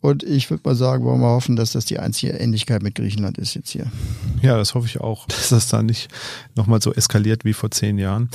Und 0.00 0.22
ich 0.22 0.48
würde 0.48 0.62
mal 0.64 0.76
sagen, 0.76 1.04
wollen 1.04 1.20
wir 1.20 1.30
hoffen, 1.30 1.56
dass 1.56 1.72
das 1.72 1.84
die 1.84 1.98
einzige 1.98 2.32
Ähnlichkeit 2.32 2.82
mit 2.84 2.94
Griechenland 2.94 3.36
ist 3.36 3.54
jetzt 3.54 3.70
hier. 3.70 3.86
Ja, 4.42 4.56
das 4.56 4.74
hoffe 4.74 4.86
ich 4.86 5.00
auch, 5.00 5.26
dass 5.28 5.48
das 5.48 5.68
da 5.68 5.82
nicht 5.82 6.08
nochmal 6.54 6.80
so 6.80 6.92
eskaliert 6.92 7.44
wie 7.44 7.52
vor 7.52 7.72
zehn 7.72 7.98
Jahren. 7.98 8.28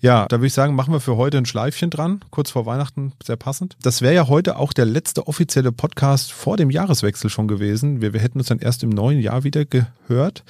Ja, 0.00 0.26
da 0.26 0.38
würde 0.38 0.46
ich 0.46 0.54
sagen, 0.54 0.74
machen 0.74 0.94
wir 0.94 1.00
für 1.00 1.16
heute 1.16 1.36
ein 1.36 1.44
Schleifchen 1.44 1.90
dran, 1.90 2.20
kurz 2.30 2.50
vor 2.50 2.64
Weihnachten, 2.64 3.12
sehr 3.22 3.36
passend. 3.36 3.76
Das 3.82 4.00
wäre 4.00 4.14
ja 4.14 4.28
heute 4.28 4.56
auch 4.56 4.72
der 4.72 4.86
letzte 4.86 5.26
offizielle 5.26 5.72
Podcast 5.72 6.32
vor 6.32 6.56
dem 6.56 6.70
Jahreswechsel 6.70 7.28
schon 7.28 7.48
gewesen. 7.48 8.00
Wir, 8.00 8.14
wir 8.14 8.20
hätten 8.20 8.38
uns 8.38 8.48
dann 8.48 8.58
erst 8.58 8.82
im 8.82 8.90
neuen 8.90 9.20
Jahr 9.20 9.44
wieder 9.44 9.66
gehört. 9.66 10.42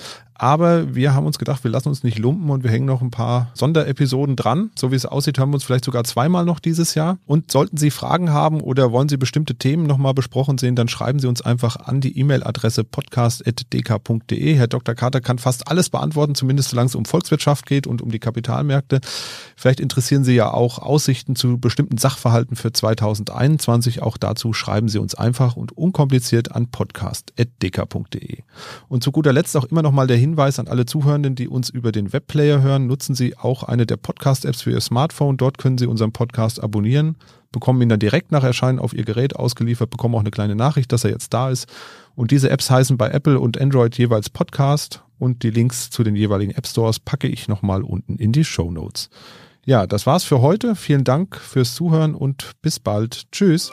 Aber 0.42 0.94
wir 0.94 1.12
haben 1.12 1.26
uns 1.26 1.38
gedacht, 1.38 1.64
wir 1.64 1.70
lassen 1.70 1.88
uns 1.90 2.02
nicht 2.02 2.18
lumpen 2.18 2.48
und 2.48 2.64
wir 2.64 2.70
hängen 2.70 2.86
noch 2.86 3.02
ein 3.02 3.10
paar 3.10 3.50
Sonderepisoden 3.52 4.36
dran. 4.36 4.70
So 4.74 4.90
wie 4.90 4.94
es 4.94 5.04
aussieht, 5.04 5.38
hören 5.38 5.50
wir 5.50 5.56
uns 5.56 5.64
vielleicht 5.64 5.84
sogar 5.84 6.02
zweimal 6.04 6.46
noch 6.46 6.60
dieses 6.60 6.94
Jahr. 6.94 7.18
Und 7.26 7.52
sollten 7.52 7.76
Sie 7.76 7.90
Fragen 7.90 8.32
haben 8.32 8.62
oder 8.62 8.90
wollen 8.90 9.10
Sie 9.10 9.18
bestimmte 9.18 9.56
Themen 9.56 9.82
nochmal 9.82 10.14
besprochen 10.14 10.56
sehen, 10.56 10.76
dann 10.76 10.88
schreiben 10.88 11.18
Sie 11.18 11.26
uns 11.26 11.42
einfach 11.42 11.76
an 11.76 12.00
die 12.00 12.18
E-Mail-Adresse 12.18 12.84
podcast.dk.de. 12.84 14.54
Herr 14.54 14.66
Dr. 14.66 14.94
Carter 14.94 15.20
kann 15.20 15.36
fast 15.38 15.68
alles 15.68 15.90
beantworten, 15.90 16.34
zumindest 16.34 16.70
solange 16.70 16.86
es 16.86 16.94
um 16.94 17.04
Volkswirtschaft 17.04 17.66
geht 17.66 17.86
und 17.86 18.00
um 18.00 18.10
die 18.10 18.18
Kapitalmärkte. 18.18 19.02
Vielleicht 19.56 19.78
interessieren 19.78 20.24
Sie 20.24 20.36
ja 20.36 20.50
auch 20.50 20.78
Aussichten 20.78 21.36
zu 21.36 21.58
bestimmten 21.58 21.98
Sachverhalten 21.98 22.56
für 22.56 22.72
2021. 22.72 24.00
Auch 24.00 24.16
dazu 24.16 24.54
schreiben 24.54 24.88
Sie 24.88 25.00
uns 25.00 25.14
einfach 25.14 25.56
und 25.56 25.76
unkompliziert 25.76 26.52
an 26.52 26.68
podcast.dk.de. 26.68 28.38
Und 28.88 29.04
zu 29.04 29.12
guter 29.12 29.34
Letzt 29.34 29.54
auch 29.54 29.64
immer 29.64 29.82
noch 29.82 29.92
mal 29.92 30.06
der 30.06 30.29
Hinweis 30.30 30.60
an 30.60 30.68
alle 30.68 30.86
Zuhörenden, 30.86 31.34
die 31.34 31.48
uns 31.48 31.70
über 31.70 31.90
den 31.90 32.12
Webplayer 32.12 32.62
hören, 32.62 32.86
nutzen 32.86 33.16
Sie 33.16 33.36
auch 33.36 33.64
eine 33.64 33.84
der 33.84 33.96
Podcast-Apps 33.96 34.62
für 34.62 34.70
Ihr 34.70 34.80
Smartphone. 34.80 35.36
Dort 35.36 35.58
können 35.58 35.76
Sie 35.76 35.86
unseren 35.86 36.12
Podcast 36.12 36.62
abonnieren, 36.62 37.16
bekommen 37.50 37.82
ihn 37.82 37.88
dann 37.88 37.98
direkt 37.98 38.30
nach 38.30 38.44
Erscheinen 38.44 38.78
auf 38.78 38.94
Ihr 38.94 39.04
Gerät 39.04 39.34
ausgeliefert, 39.34 39.90
bekommen 39.90 40.14
auch 40.14 40.20
eine 40.20 40.30
kleine 40.30 40.54
Nachricht, 40.54 40.92
dass 40.92 41.02
er 41.02 41.10
jetzt 41.10 41.34
da 41.34 41.50
ist. 41.50 41.66
Und 42.14 42.30
diese 42.30 42.48
Apps 42.48 42.70
heißen 42.70 42.96
bei 42.96 43.10
Apple 43.10 43.40
und 43.40 43.60
Android 43.60 43.98
jeweils 43.98 44.30
Podcast 44.30 45.02
und 45.18 45.42
die 45.42 45.50
Links 45.50 45.90
zu 45.90 46.04
den 46.04 46.14
jeweiligen 46.14 46.52
App 46.52 46.66
Stores 46.68 47.00
packe 47.00 47.26
ich 47.26 47.48
nochmal 47.48 47.82
unten 47.82 48.14
in 48.14 48.30
die 48.30 48.44
Show 48.44 48.70
Notes. 48.70 49.10
Ja, 49.66 49.88
das 49.88 50.06
war's 50.06 50.22
für 50.22 50.40
heute. 50.40 50.76
Vielen 50.76 51.02
Dank 51.02 51.36
fürs 51.36 51.74
Zuhören 51.74 52.14
und 52.14 52.52
bis 52.62 52.78
bald. 52.78 53.30
Tschüss. 53.32 53.72